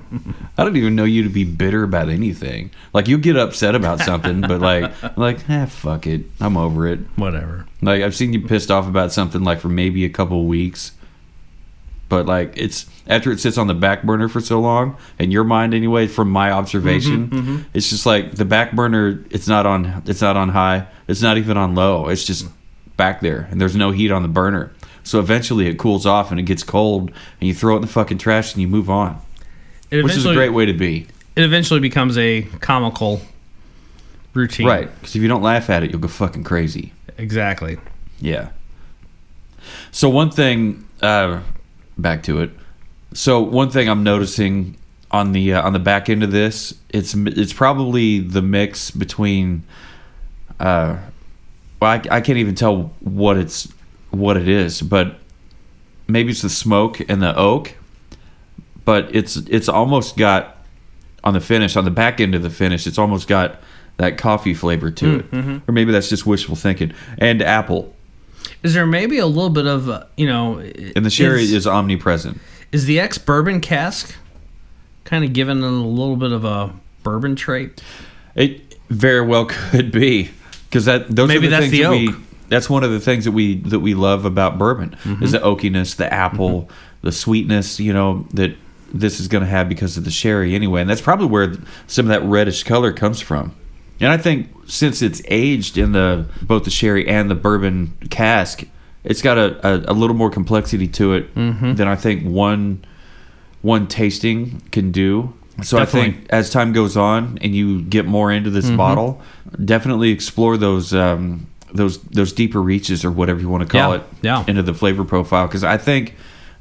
I 0.58 0.64
don't 0.64 0.76
even 0.76 0.94
know 0.94 1.04
you 1.04 1.22
to 1.22 1.28
be 1.30 1.44
bitter 1.44 1.82
about 1.82 2.08
anything. 2.08 2.70
Like 2.92 3.08
you 3.08 3.16
get 3.18 3.37
upset 3.37 3.74
about 3.74 4.00
something, 4.00 4.42
but 4.42 4.61
like, 4.61 4.92
like, 5.16 5.48
eh, 5.48 5.66
fuck 5.66 6.06
it, 6.06 6.26
I'm 6.40 6.56
over 6.56 6.87
it. 6.87 7.00
Whatever. 7.16 7.66
Like 7.80 8.02
I've 8.02 8.14
seen 8.14 8.32
you 8.32 8.40
pissed 8.46 8.70
off 8.70 8.87
about 8.87 9.12
something 9.12 9.42
like 9.42 9.61
for 9.61 9.68
maybe 9.68 10.04
a 10.04 10.11
couple 10.11 10.44
weeks, 10.46 10.92
but 12.09 12.27
like 12.27 12.55
it's 12.57 12.87
after 13.07 13.31
it 13.33 13.40
sits 13.40 13.59
on 13.59 13.66
the 13.66 13.75
back 13.75 14.03
burner 14.03 14.29
for 14.29 14.40
so 14.40 14.61
long, 14.61 14.97
in 15.18 15.31
your 15.31 15.44
mind 15.44 15.75
anyway, 15.75 16.07
from 16.07 16.31
my 16.31 16.51
observation, 16.51 17.66
it's 17.75 17.88
just 17.90 18.07
like 18.07 18.33
the 18.33 18.44
back 18.44 18.73
burner. 18.73 19.25
It's 19.31 19.49
not 19.49 19.66
on. 19.66 20.03
It's 20.07 20.21
not 20.21 20.37
on 20.37 20.51
high. 20.51 20.87
It's 21.07 21.23
not 21.23 21.38
even 21.38 21.57
on 21.57 21.75
low. 21.75 22.09
It's 22.09 22.25
just 22.25 22.47
back 22.97 23.21
there, 23.21 23.49
and 23.51 23.61
there's 23.61 23.77
no 23.77 23.90
heat 23.90 24.11
on 24.11 24.23
the 24.23 24.29
burner. 24.29 24.73
So 25.05 25.21
eventually 25.21 25.68
it 25.68 25.79
cools 25.79 26.05
off 26.05 26.31
and 26.31 26.38
it 26.38 26.42
gets 26.42 26.62
cold, 26.62 27.11
and 27.40 27.49
you 27.49 27.55
throw 27.55 27.75
it 27.75 27.77
in 27.77 27.83
the 27.83 27.88
fucking 27.88 28.18
trash 28.18 28.53
and 28.53 28.61
you 28.61 28.68
move 28.68 28.90
on, 28.90 29.18
It 29.90 30.05
which 30.05 30.16
is 30.16 30.27
a 30.27 30.35
great 30.35 30.51
way 30.51 30.66
to 30.66 30.75
be. 30.75 31.07
It 31.35 31.44
eventually 31.44 31.81
becomes 31.81 32.18
a 32.18 32.42
comical 32.61 33.23
routine. 34.35 34.66
Right? 34.66 34.94
Because 35.01 35.16
if 35.16 35.23
you 35.23 35.29
don't 35.29 35.42
laugh 35.42 35.71
at 35.71 35.83
it, 35.83 35.90
you'll 35.90 36.01
go 36.01 36.09
fucking 36.09 36.44
crazy. 36.44 36.92
Exactly. 37.16 37.79
Yeah. 38.21 38.51
So 39.90 40.09
one 40.11 40.31
thing, 40.31 40.87
uh, 41.01 41.40
back 41.98 42.22
to 42.24 42.40
it. 42.40 42.50
So 43.12 43.40
one 43.40 43.70
thing 43.70 43.88
I'm 43.88 44.02
noticing 44.02 44.76
on 45.11 45.32
the 45.32 45.54
uh, 45.54 45.62
on 45.62 45.72
the 45.72 45.78
back 45.78 46.08
end 46.08 46.22
of 46.22 46.30
this, 46.30 46.74
it's 46.90 47.14
it's 47.14 47.52
probably 47.52 48.20
the 48.20 48.42
mix 48.42 48.90
between. 48.90 49.64
Uh, 50.61 50.98
well, 51.80 51.92
I, 51.92 52.02
I 52.11 52.20
can't 52.20 52.38
even 52.38 52.54
tell 52.54 52.92
what 53.00 53.37
it's 53.37 53.72
what 54.11 54.37
it 54.37 54.48
is, 54.48 54.82
but 54.82 55.18
maybe 56.06 56.30
it's 56.30 56.42
the 56.42 56.50
smoke 56.50 57.00
and 57.08 57.22
the 57.22 57.37
oak. 57.37 57.74
But 58.84 59.14
it's 59.14 59.37
it's 59.37 59.68
almost 59.68 60.16
got 60.16 60.56
on 61.24 61.34
the 61.34 61.40
finish 61.40 61.76
on 61.76 61.84
the 61.84 61.90
back 61.90 62.20
end 62.20 62.34
of 62.34 62.42
the 62.42 62.50
finish. 62.50 62.87
It's 62.87 62.98
almost 62.98 63.28
got 63.28 63.61
that 63.98 64.16
coffee 64.18 64.54
flavor 64.54 64.90
to 64.90 65.18
it, 65.20 65.26
or 65.68 65.72
maybe 65.72 65.92
that's 65.92 66.08
just 66.08 66.26
wishful 66.26 66.56
thinking. 66.56 66.92
And 67.18 67.42
apple. 67.42 67.94
Is 68.62 68.75
there 68.75 68.87
maybe 68.87 69.18
a 69.18 69.27
little 69.27 69.51
bit 69.51 69.66
of, 69.66 69.88
uh, 69.88 70.05
you 70.16 70.27
know, 70.27 70.59
And 70.59 71.05
the 71.07 71.11
sherry 71.11 71.42
is, 71.42 71.66
omnipresent. 71.66 72.40
is 72.73 72.87
the 72.87 72.99
ex 73.01 73.16
bourbon 73.18 73.61
cask 73.61 74.14
kind 75.05 75.25
of 75.25 75.33
given 75.33 75.59
it 75.59 75.64
a 75.66 75.68
little 75.71 76.16
bit 76.16 76.33
of 76.33 76.44
a 76.44 76.73
bourbon 77.03 77.37
trait? 77.37 77.81
It 78.35 78.77
very 78.90 79.21
well 79.21 79.47
could 79.47 79.90
be 79.92 80.31
because 80.68 80.85
that 80.87 81.14
those 81.14 81.29
Maybe 81.29 81.47
are 81.47 81.51
the 81.51 81.57
that's 81.57 81.62
things 81.66 81.73
the 81.73 81.83
that 81.83 81.90
we. 81.90 82.09
oak. 82.09 82.16
That's 82.49 82.71
one 82.71 82.83
of 82.83 82.90
the 82.90 83.01
things 83.01 83.27
that 83.27 83.33
we 83.33 83.57
that 83.57 83.81
we 83.81 83.94
love 83.94 84.25
about 84.25 84.59
bourbon 84.59 84.97
Mm-hmm. 85.05 85.23
is 85.23 85.33
the 85.33 85.38
oakiness, 85.40 85.94
the 85.97 86.12
apple, 86.12 86.68
the 87.03 87.12
sweetness. 87.12 87.79
You 87.79 87.92
know 87.92 88.27
that 88.35 88.57
this 88.92 89.21
is 89.21 89.29
going 89.29 89.42
to 89.44 89.51
have 89.51 89.68
because 89.68 89.97
of 89.99 90.05
the 90.05 90.11
sherry 90.11 90.55
anyway, 90.55 90.81
and 90.81 90.88
that's 90.88 91.03
probably 91.03 91.27
where 91.27 91.55
some 91.87 92.07
of 92.07 92.09
that 92.09 92.23
reddish 92.27 92.62
color 92.64 92.90
comes 92.92 93.21
from. 93.21 93.55
And 94.00 94.11
I 94.12 94.16
think 94.16 94.48
since 94.66 95.02
it's 95.02 95.20
aged 95.26 95.76
in 95.78 95.92
the 95.92 96.26
both 96.42 96.64
the 96.64 96.70
sherry 96.70 97.08
and 97.08 97.30
the 97.30 97.34
bourbon 97.34 97.96
cask, 98.11 98.62
it's 99.04 99.22
got 99.22 99.38
a, 99.38 99.66
a, 99.66 99.92
a 99.92 99.94
little 99.94 100.14
more 100.16 100.30
complexity 100.30 100.87
to 100.88 101.14
it 101.14 101.34
Mm-hmm. 101.34 101.74
than 101.74 101.88
I 101.88 101.96
think 101.96 102.24
one 102.24 102.84
one 103.62 103.87
tasting 103.88 104.62
can 104.70 104.92
do. 104.92 105.34
So 105.62 105.78
I 105.78 105.87
think 105.87 106.26
as 106.30 106.50
time 106.50 106.72
goes 106.72 106.96
on 106.96 107.38
and 107.42 107.52
you 107.54 107.82
get 107.82 108.06
more 108.06 108.30
into 108.30 108.48
this 108.50 108.70
bottle, 108.70 109.20
definitely 109.64 110.11
explore 110.11 110.56
those 110.56 110.94
um, 110.94 111.48
those 111.74 111.98
those 112.02 112.32
deeper 112.32 112.62
reaches 112.62 113.04
or 113.04 113.11
whatever 113.11 113.40
you 113.40 113.48
want 113.48 113.64
to 113.64 113.68
call 113.68 113.90
Yeah, 113.90 113.96
it 113.96 114.02
yeah. 114.22 114.44
into 114.46 114.62
the 114.62 114.72
flavor 114.74 115.04
profile. 115.04 115.48
Because 115.48 115.64
I 115.64 115.76
think 115.76 116.14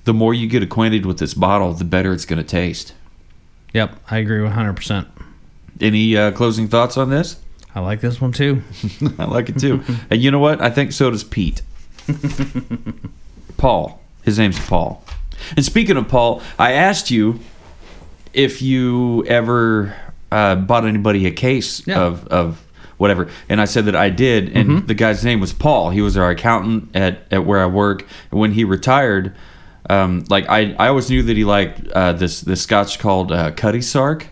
the 0.06 0.14
more 0.16 0.34
you 0.34 0.48
get 0.48 0.64
acquainted 0.64 1.06
with 1.06 1.20
this 1.20 1.36
bottle, 1.36 1.74
the 1.74 1.84
better 1.86 2.12
it's 2.12 2.26
going 2.26 2.42
to 2.42 2.48
taste. 2.48 2.94
Yep, 3.76 4.00
I 4.10 4.18
agree 4.18 4.40
100%. 4.40 5.06
Any 5.82 6.16
uh, 6.18 6.32
closing 6.32 6.68
thoughts 6.68 6.98
on 6.98 7.10
this? 7.10 7.40
I 7.76 7.80
like 7.82 8.02
this 8.02 8.20
one 8.20 8.32
too. 8.32 8.62
I 9.20 9.26
like 9.26 9.50
it 9.50 9.60
too. 9.60 9.84
and 10.10 10.22
you 10.22 10.32
know 10.32 10.40
what? 10.40 10.62
I 10.62 10.70
think 10.70 10.92
so 10.92 11.10
does 11.12 11.24
Pete. 11.24 11.62
Paul. 13.58 14.02
His 14.24 14.38
name's 14.38 14.60
Paul. 14.60 15.04
And 15.56 15.64
speaking 15.64 15.98
of 15.98 16.08
Paul, 16.08 16.42
I 16.58 16.74
asked 16.74 17.12
you 17.12 17.40
if 18.34 18.62
you 18.62 19.24
ever 19.26 19.96
uh, 20.32 20.56
bought 20.56 20.86
anybody 20.86 21.26
a 21.28 21.32
case 21.32 21.86
Yeah. 21.88 22.00
of, 22.02 22.28
of 22.28 22.64
whatever. 22.98 23.30
And 23.48 23.62
I 23.62 23.66
said 23.66 23.86
that 23.86 23.96
I 23.96 24.10
did. 24.10 24.56
And 24.56 24.88
the 24.88 24.94
guy's 24.94 25.24
name 25.24 25.40
was 25.40 25.54
Paul. 25.54 25.92
He 25.92 26.02
was 26.02 26.18
our 26.18 26.30
accountant 26.32 26.96
at, 26.96 27.22
at 27.32 27.46
where 27.46 27.62
I 27.62 27.68
work. 27.68 28.06
And 28.32 28.40
when 28.40 28.52
he 28.54 28.64
retired, 28.64 29.36
um, 29.90 30.26
like 30.30 30.50
I, 30.50 30.74
I 30.74 30.88
always 30.88 31.10
knew 31.10 31.24
that 31.24 31.38
he 31.38 31.46
liked 31.46 31.88
uh, 31.90 32.14
this 32.14 32.42
this 32.42 32.62
scotch 32.64 33.00
called 33.00 33.32
uh, 33.32 33.52
Cutty 33.52 33.82
Sark. 33.82 34.28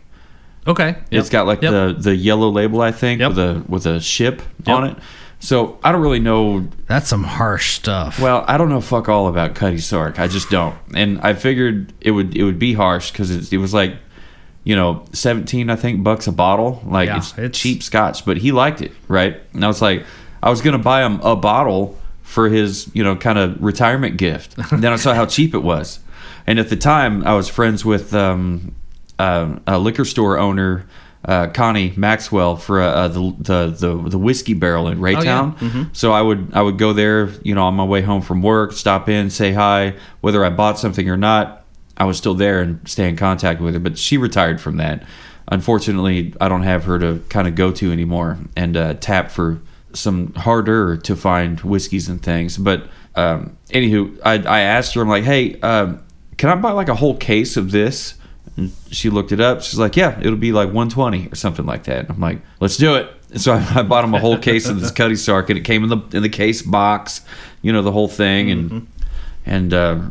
Okay. 0.68 0.96
It's 1.12 1.28
Yep. 1.28 1.32
got 1.32 1.48
like 1.48 1.62
Yep. 1.62 1.72
the 1.72 1.96
the 2.00 2.16
yellow 2.16 2.50
label, 2.50 2.82
I 2.82 2.92
think, 2.92 3.20
Yep. 3.22 3.30
with 3.30 3.40
a 3.40 3.64
with 3.68 3.86
a 3.86 4.00
ship 4.00 4.42
Yep. 4.66 4.76
on 4.76 4.84
it. 4.86 4.98
So 5.40 5.78
I 5.84 5.92
don't 5.92 6.02
really 6.02 6.20
know. 6.20 6.68
That's 6.88 7.08
some 7.08 7.24
harsh 7.24 7.74
stuff. 7.76 8.20
Well, 8.20 8.44
I 8.48 8.58
don't 8.58 8.70
know 8.70 8.82
fuck 8.82 9.08
all 9.10 9.28
about 9.28 9.54
Cutty 9.54 9.78
Sark. 9.80 10.20
I 10.20 10.28
just 10.28 10.50
don't. 10.50 10.76
And 10.96 11.20
I 11.22 11.34
figured 11.34 11.94
it 12.02 12.12
would 12.12 12.36
it 12.36 12.44
would 12.44 12.58
be 12.58 12.74
harsh 12.74 13.12
because 13.12 13.30
it, 13.32 13.54
it 13.54 13.58
was 13.58 13.74
like, 13.74 13.96
you 14.64 14.76
know, 14.76 15.04
seventeen 15.12 15.70
I 15.70 15.76
think 15.76 16.04
bucks 16.04 16.26
a 16.26 16.32
bottle. 16.32 16.82
Like 16.88 17.08
Yeah, 17.10 17.18
it's, 17.18 17.32
it's- 17.38 17.58
cheap 17.60 17.84
Scotch, 17.84 18.26
but 18.26 18.38
he 18.38 18.52
liked 18.52 18.82
it, 18.82 18.92
right? 19.08 19.40
And 19.54 19.64
I 19.64 19.68
was 19.68 19.82
like, 19.82 20.04
I 20.42 20.50
was 20.50 20.62
gonna 20.62 20.80
buy 20.80 21.06
him 21.06 21.20
a 21.22 21.36
bottle 21.36 21.98
for 22.24 22.50
his 22.50 22.90
you 22.96 23.04
know 23.04 23.16
kind 23.16 23.38
of 23.38 23.62
retirement 23.62 24.18
gift. 24.18 24.56
And 24.72 24.84
then 24.84 24.92
I 24.94 24.96
saw 24.96 25.14
how 25.14 25.28
cheap 25.28 25.54
it 25.54 25.62
was, 25.62 26.00
and 26.48 26.58
at 26.58 26.70
the 26.70 26.76
time 26.76 27.24
I 27.28 27.34
was 27.36 27.50
friends 27.50 27.86
with 27.86 28.16
um, 28.16 28.74
uh, 29.20 29.60
a 29.68 29.80
liquor 29.80 30.06
store 30.06 30.38
owner, 30.38 30.86
uh, 31.24 31.48
Connie 31.48 31.94
Maxwell, 31.96 32.56
for 32.56 32.82
uh, 32.82 33.08
the, 33.08 33.36
the 33.40 33.68
the 33.68 34.10
the 34.10 34.18
whiskey 34.18 34.54
barrel 34.54 34.88
in 34.88 35.00
Raytown. 35.00 35.56
So 35.94 36.12
I 36.12 36.22
would 36.22 36.52
I 36.54 36.62
would 36.62 36.78
go 36.78 36.94
there, 36.94 37.30
you 37.44 37.56
know, 37.56 37.64
on 37.64 37.74
my 37.76 37.84
way 37.86 38.02
home 38.02 38.22
from 38.22 38.42
work, 38.42 38.74
stop 38.74 39.10
in, 39.10 39.30
say 39.30 39.52
hi, 39.54 39.96
whether 40.22 40.44
I 40.46 40.50
bought 40.50 40.78
something 40.80 41.10
or 41.10 41.18
not. 41.18 41.66
I 41.98 42.04
was 42.06 42.18
still 42.18 42.34
there 42.34 42.62
and 42.62 42.88
stay 42.88 43.08
in 43.08 43.16
contact 43.16 43.62
with 43.62 43.74
her, 43.74 43.80
but 43.80 43.98
she 43.98 44.18
retired 44.18 44.60
from 44.60 44.78
that. 44.78 45.04
Unfortunately, 45.48 46.34
I 46.42 46.50
don't 46.50 46.64
have 46.64 46.84
her 46.86 47.00
to 47.00 47.24
kind 47.30 47.48
of 47.48 47.56
go 47.56 47.72
to 47.72 47.92
anymore 47.92 48.38
and 48.56 48.76
uh, 48.76 48.96
tap 48.96 49.32
for 49.32 49.62
some 49.94 50.34
harder 50.34 50.98
to 50.98 51.16
find 51.16 51.62
whiskeys 51.62 52.10
and 52.10 52.22
things. 52.22 52.58
But 52.58 52.88
um, 53.16 53.58
anywho, 53.70 54.20
I, 54.26 54.34
I 54.44 54.60
asked 54.62 54.94
her, 54.96 55.02
I'm 55.02 55.08
like, 55.08 55.24
hey, 55.24 55.60
um, 55.62 56.04
can 56.38 56.50
I 56.50 56.56
buy 56.56 56.72
like 56.72 56.90
a 56.90 56.96
whole 56.96 57.16
case 57.16 57.56
of 57.56 57.72
this? 57.72 58.16
And 58.58 58.72
she 58.90 59.10
looked 59.10 59.32
it 59.34 59.42
up. 59.42 59.62
She's 59.62 59.78
like, 59.80 59.98
yeah, 59.98 60.18
it'll 60.20 60.38
be 60.38 60.52
like 60.54 60.68
120 60.68 61.28
or 61.32 61.36
something 61.36 61.66
like 61.66 61.84
that. 61.86 62.10
I'm 62.10 62.20
like, 62.22 62.40
let's 62.62 62.78
do 62.78 62.96
it. 62.96 63.10
And 63.32 63.42
so 63.42 63.54
I, 63.54 63.58
I 63.80 63.82
bought 63.84 64.04
him 64.06 64.14
a 64.14 64.20
whole 64.20 64.38
case 64.38 64.68
of 64.70 64.80
this 64.80 64.92
Cutty 65.00 65.16
Sark, 65.18 65.50
and 65.50 65.60
it 65.60 65.64
came 65.64 65.84
in 65.84 65.90
the 65.90 65.98
in 66.16 66.24
the 66.24 66.30
case 66.30 66.62
box, 66.62 67.22
you 67.62 67.74
know, 67.74 67.82
the 67.82 67.92
whole 67.92 68.08
thing, 68.08 68.50
and 68.52 68.88
and 69.46 69.74
uh, 69.74 70.02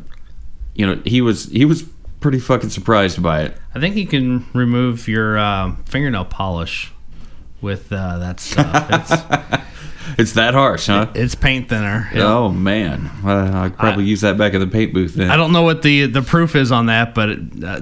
you 0.75 0.87
know, 0.87 1.01
he 1.07 1.21
was 1.23 1.47
he 1.47 1.65
was 1.65 1.85
pretty 2.21 2.39
fucking 2.39 2.71
surprised 2.71 3.23
by 3.23 3.43
it. 3.43 3.57
I 3.75 3.81
think 3.81 3.97
you 3.97 4.07
can 4.07 4.47
remove 4.53 5.09
your 5.09 5.39
uh, 5.39 5.75
fingernail 5.87 6.25
polish 6.27 6.93
with 7.63 7.93
uh, 7.93 8.19
that 8.19 8.41
stuff. 8.41 9.61
It's, 10.17 10.21
It's 10.21 10.33
that 10.35 10.53
harsh, 10.55 10.87
huh? 10.87 11.09
it's 11.15 11.35
paint 11.35 11.71
thinner. 11.71 12.09
It- 12.15 12.21
Oh 12.21 12.51
man, 12.51 13.11
I'd 13.25 13.77
probably 13.77 14.05
use 14.05 14.21
that 14.21 14.37
back 14.37 14.53
in 14.53 14.61
the 14.61 14.67
paint 14.67 14.93
booth 14.93 15.15
then. 15.15 15.31
I 15.31 15.37
don't 15.37 15.51
know 15.53 15.63
what 15.63 15.81
the 15.83 16.07
the 16.07 16.21
proof 16.23 16.55
is 16.55 16.71
on 16.71 16.87
that, 16.87 17.15
but 17.15 17.31
it, 17.31 17.39
uh, 17.65 17.81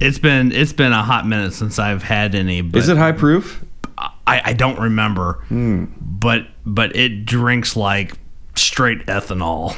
it's 0.00 0.18
been 0.18 0.52
it's 0.52 0.72
been 0.72 0.92
a 0.92 1.02
hot 1.02 1.26
minute 1.26 1.52
since 1.52 1.78
I've 1.78 2.02
had 2.02 2.34
any. 2.34 2.62
But 2.62 2.78
Is 2.78 2.88
it 2.88 2.96
high 2.96 3.12
proof? 3.12 3.64
I, 3.98 4.42
I 4.46 4.52
don't 4.52 4.78
remember, 4.78 5.34
hmm. 5.48 5.86
but 6.00 6.46
but 6.64 6.96
it 6.96 7.26
drinks 7.26 7.76
like 7.76 8.14
straight 8.54 9.04
ethanol. 9.06 9.76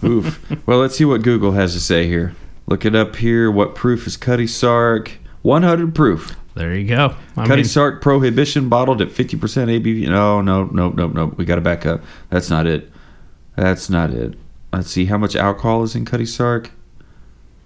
Oof. 0.04 0.66
Well, 0.66 0.78
let's 0.78 0.96
see 0.96 1.04
what 1.04 1.22
Google 1.22 1.52
has 1.52 1.74
to 1.74 1.80
say 1.80 2.06
here. 2.06 2.34
Look 2.66 2.84
it 2.84 2.94
up 2.94 3.16
here. 3.16 3.50
What 3.50 3.74
proof 3.74 4.06
is 4.06 4.16
Cutty 4.16 4.46
Sark? 4.46 5.18
100 5.42 5.94
proof. 5.94 6.36
there 6.54 6.74
you 6.74 6.86
go. 6.86 7.16
I 7.36 7.46
Cutty 7.46 7.62
mean, 7.62 7.64
Sark 7.64 8.02
Prohibition 8.02 8.68
bottled 8.68 9.00
at 9.00 9.08
50% 9.08 9.38
ABV. 9.38 10.08
No, 10.08 10.40
no, 10.40 10.64
no, 10.64 10.90
no, 10.90 11.08
no. 11.08 11.26
We 11.26 11.44
got 11.44 11.54
to 11.54 11.60
back 11.60 11.86
up. 11.86 12.02
That's 12.28 12.50
not 12.50 12.66
it. 12.66 12.90
That's 13.56 13.88
not 13.88 14.10
it. 14.10 14.34
Let's 14.72 14.90
see 14.90 15.06
how 15.06 15.18
much 15.18 15.34
alcohol 15.34 15.82
is 15.82 15.96
in 15.96 16.04
Cutty 16.04 16.26
Sark. 16.26 16.70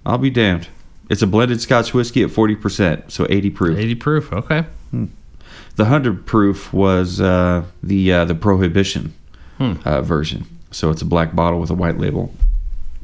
I'll 0.06 0.18
be 0.18 0.30
damned. 0.30 0.68
It's 1.10 1.22
a 1.22 1.26
blended 1.26 1.60
Scotch 1.60 1.92
whiskey 1.92 2.22
at 2.22 2.30
40%, 2.30 3.10
so 3.10 3.26
80 3.28 3.50
proof. 3.50 3.78
80 3.78 3.94
proof. 3.96 4.32
Okay. 4.32 4.64
The 4.92 5.82
100 5.82 6.24
proof 6.26 6.72
was 6.72 7.20
uh, 7.20 7.64
the 7.82 8.12
uh, 8.12 8.24
the 8.24 8.34
Prohibition 8.34 9.12
Hmm. 9.58 9.74
uh, 9.84 10.02
version. 10.02 10.46
So 10.72 10.90
it's 10.90 11.02
a 11.02 11.04
black 11.04 11.34
bottle 11.34 11.60
with 11.60 11.70
a 11.70 11.74
white 11.74 11.98
label. 11.98 12.32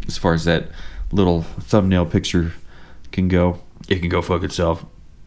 As 0.08 0.16
far 0.18 0.34
as 0.34 0.44
that 0.44 0.68
little 1.12 1.42
thumbnail 1.42 2.06
picture 2.06 2.52
can 3.12 3.28
go, 3.28 3.60
it 3.88 4.00
can 4.00 4.08
go 4.08 4.20
fuck 4.22 4.42
itself. 4.42 4.84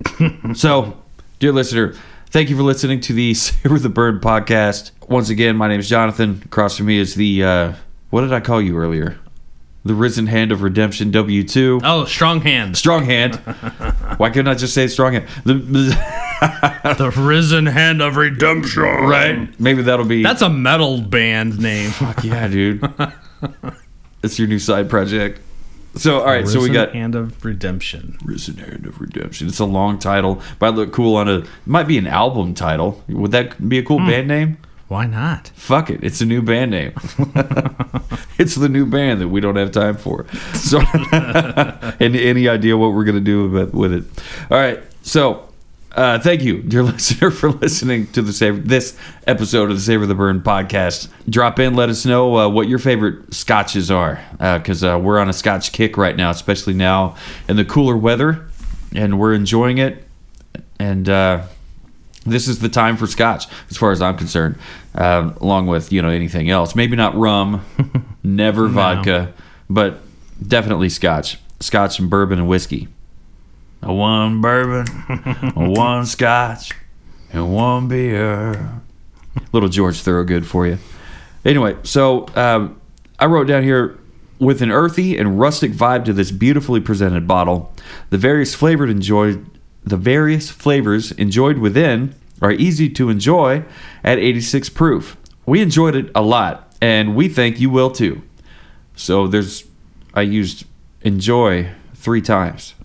so, 0.53 0.97
dear 1.39 1.51
listener, 1.53 1.93
thank 2.29 2.49
you 2.49 2.57
for 2.57 2.63
listening 2.63 2.99
to 3.01 3.13
the 3.13 3.33
Savor 3.36 3.79
the 3.79 3.88
Burn 3.89 4.19
podcast. 4.19 4.91
Once 5.07 5.29
again, 5.29 5.55
my 5.55 5.67
name 5.69 5.79
is 5.79 5.88
Jonathan. 5.88 6.41
Across 6.45 6.77
from 6.77 6.88
me 6.88 6.97
is 6.97 7.15
the 7.15 7.43
uh, 7.43 7.73
what 8.09 8.21
did 8.21 8.33
I 8.33 8.39
call 8.41 8.62
you 8.62 8.77
earlier? 8.77 9.17
The 9.85 9.93
Risen 9.93 10.27
Hand 10.27 10.53
of 10.53 10.61
Redemption 10.61 11.11
W2. 11.11 11.81
Oh, 11.83 12.05
strong 12.05 12.39
hand. 12.39 12.77
Strong 12.77 13.03
hand. 13.03 13.35
Why 14.17 14.29
couldn't 14.29 14.47
I 14.47 14.55
just 14.55 14.73
say 14.73 14.87
strong 14.87 15.13
hand? 15.13 15.27
The, 15.43 15.53
the 16.97 17.11
risen 17.21 17.65
hand 17.65 18.01
of 18.01 18.15
redemption. 18.15 18.83
right? 18.83 19.59
Maybe 19.59 19.81
that'll 19.81 20.05
be. 20.05 20.23
That's 20.23 20.41
a 20.41 20.49
metal 20.49 21.01
band 21.01 21.59
name. 21.59 21.89
Fuck 21.91 22.23
yeah, 22.23 22.47
dude. 22.47 22.81
it's 24.23 24.39
your 24.39 24.47
new 24.47 24.59
side 24.59 24.89
project. 24.89 25.41
So, 25.95 26.21
all 26.21 26.25
right, 26.25 26.47
so 26.47 26.59
we 26.59 26.69
Risen 26.69 26.73
got 26.73 26.93
hand 26.93 27.15
of 27.15 27.43
redemption. 27.43 28.17
Risen 28.23 28.57
Hand 28.57 28.87
of 28.87 28.99
Redemption. 28.99 29.47
It's 29.47 29.59
a 29.59 29.65
long 29.65 29.99
title. 29.99 30.41
Might 30.59 30.69
look 30.69 30.91
cool 30.91 31.15
on 31.17 31.29
a. 31.29 31.43
Might 31.65 31.87
be 31.87 31.97
an 31.97 32.07
album 32.07 32.55
title. 32.55 33.03
Would 33.09 33.31
that 33.31 33.69
be 33.69 33.77
a 33.79 33.83
cool 33.83 33.99
hmm. 33.99 34.07
band 34.07 34.27
name? 34.27 34.57
Why 34.93 35.08
not? 35.08 35.47
Fuck 35.56 35.89
it. 35.89 36.03
It's 36.03 36.21
a 36.21 36.25
new 36.27 36.43
band 36.43 36.69
name. 36.69 36.93
it's 38.38 38.53
the 38.53 38.69
new 38.69 38.86
band 38.86 39.21
that 39.21 39.27
we 39.27 39.41
don't 39.41 39.56
have 39.56 39.71
time 39.71 39.97
for. 39.97 40.27
So, 40.53 40.82
any, 41.99 42.23
any 42.23 42.47
idea 42.47 42.77
what 42.77 42.93
we're 42.93 43.03
going 43.03 43.15
to 43.15 43.19
do 43.19 43.49
with, 43.73 43.91
it? 43.91 44.03
All 44.51 44.58
right. 44.60 44.84
So, 45.01 45.49
uh, 45.93 46.19
thank 46.19 46.43
you, 46.43 46.62
dear 46.62 46.84
listener, 46.84 47.32
for 47.32 47.49
listening 47.49 48.06
to 48.12 48.21
the 48.21 48.62
this 48.63 48.95
episode 49.25 49.71
of 49.71 49.77
the 49.77 49.82
Savor 49.82 50.06
the 50.06 50.13
Burn 50.13 50.41
podcast. 50.41 51.10
Drop 51.27 51.58
in, 51.58 51.73
let 51.73 51.89
us 51.89 52.06
know 52.06 52.38
uh, 52.38 52.47
what 52.47 52.67
your 52.67 52.77
favorite 52.77 53.34
scotches 53.34 53.89
are, 53.89 54.23
because 54.34 54.84
uh, 54.84 54.99
we're 55.01 55.17
on 55.17 55.27
a 55.27 55.34
scotch 55.34 55.71
kick 55.71 55.97
right 55.97 56.15
now, 56.15 56.29
especially 56.29 56.75
now 56.75 57.15
in 57.49 57.56
the 57.56 57.65
cooler 57.65 57.97
weather, 57.97 58.47
and 58.93 59.19
we're 59.19 59.34
enjoying 59.34 59.79
it. 59.79 60.03
And 60.77 61.10
uh, 61.10 61.47
this 62.25 62.47
is 62.47 62.59
the 62.59 62.69
time 62.69 62.95
for 62.97 63.05
scotch 63.05 63.47
as 63.69 63.77
far 63.77 63.91
as 63.91 64.01
i'm 64.01 64.17
concerned 64.17 64.55
um, 64.95 65.36
along 65.41 65.67
with 65.67 65.91
you 65.91 66.01
know 66.01 66.09
anything 66.09 66.49
else. 66.49 66.75
Maybe 66.75 66.95
not 66.95 67.15
rum 67.15 67.65
never 68.23 68.67
vodka 68.67 69.33
but 69.69 69.99
definitely 70.45 70.89
scotch. 70.89 71.39
Scotch 71.59 71.99
and 71.99 72.09
bourbon 72.09 72.39
and 72.39 72.47
whiskey. 72.47 72.89
A 73.81 73.93
one 73.93 74.41
bourbon 74.41 74.86
a 75.09 75.51
one 75.69 76.05
scotch 76.05 76.71
and 77.31 77.53
one 77.53 77.88
beer. 77.88 78.81
Little 79.51 79.69
george 79.69 79.99
thorogood 80.01 80.45
for 80.45 80.67
you. 80.67 80.77
Anyway 81.43 81.75
so 81.83 82.27
um, 82.36 82.79
i 83.19 83.25
wrote 83.25 83.47
down 83.47 83.63
here 83.63 83.97
with 84.39 84.62
an 84.62 84.71
earthy 84.71 85.17
and 85.17 85.39
rustic 85.39 85.71
vibe 85.71 86.05
to 86.05 86.13
this 86.13 86.31
beautifully 86.31 86.81
presented 86.81 87.27
bottle 87.27 87.73
the 88.09 88.17
various 88.17 88.53
flavored 88.53 88.89
enjoyed 88.89 89.45
the 89.85 89.97
various 89.97 90.49
flavors 90.49 91.11
enjoyed 91.13 91.57
within 91.57 92.15
are 92.41 92.51
easy 92.51 92.89
to 92.89 93.09
enjoy 93.09 93.63
at 94.03 94.19
86 94.19 94.69
proof. 94.69 95.17
We 95.45 95.61
enjoyed 95.61 95.95
it 95.95 96.11
a 96.15 96.21
lot, 96.21 96.73
and 96.81 97.15
we 97.15 97.27
think 97.27 97.59
you 97.59 97.69
will 97.69 97.91
too. 97.91 98.21
So 98.95 99.27
there's, 99.27 99.65
I 100.13 100.21
used 100.21 100.65
enjoy 101.01 101.69
three 101.95 102.21
times. 102.21 102.75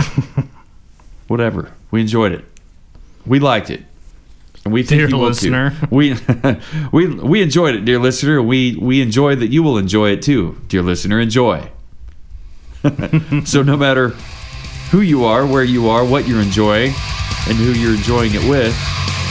Whatever. 1.28 1.72
We 1.90 2.00
enjoyed 2.00 2.32
it. 2.32 2.44
We 3.26 3.38
liked 3.38 3.70
it. 3.70 3.84
And 4.64 4.72
we 4.72 4.82
think 4.82 5.00
Dear 5.00 5.08
you 5.08 5.18
will 5.18 5.34
too. 5.34 5.70
We 5.90 6.16
we 6.92 7.06
we 7.06 7.42
enjoyed 7.42 7.74
it, 7.74 7.84
dear 7.84 7.98
listener. 7.98 8.42
We 8.42 8.76
we 8.76 9.00
enjoy 9.00 9.36
that 9.36 9.48
you 9.48 9.62
will 9.62 9.78
enjoy 9.78 10.10
it 10.10 10.22
too, 10.22 10.60
dear 10.68 10.82
listener. 10.82 11.20
Enjoy. 11.20 11.70
so 13.44 13.62
no 13.62 13.76
matter 13.76 14.14
who 14.90 15.00
you 15.00 15.24
are, 15.24 15.46
where 15.46 15.64
you 15.64 15.88
are, 15.88 16.04
what 16.04 16.26
you're 16.26 16.40
enjoying, 16.40 16.92
and 17.48 17.56
who 17.56 17.72
you're 17.72 17.94
enjoying 17.94 18.34
it 18.34 18.48
with, 18.48 18.76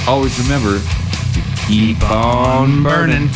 always 0.08 0.38
remember 0.39 0.80
to 0.80 1.41
keep 1.67 2.02
on 2.10 2.84
burning. 2.84 3.30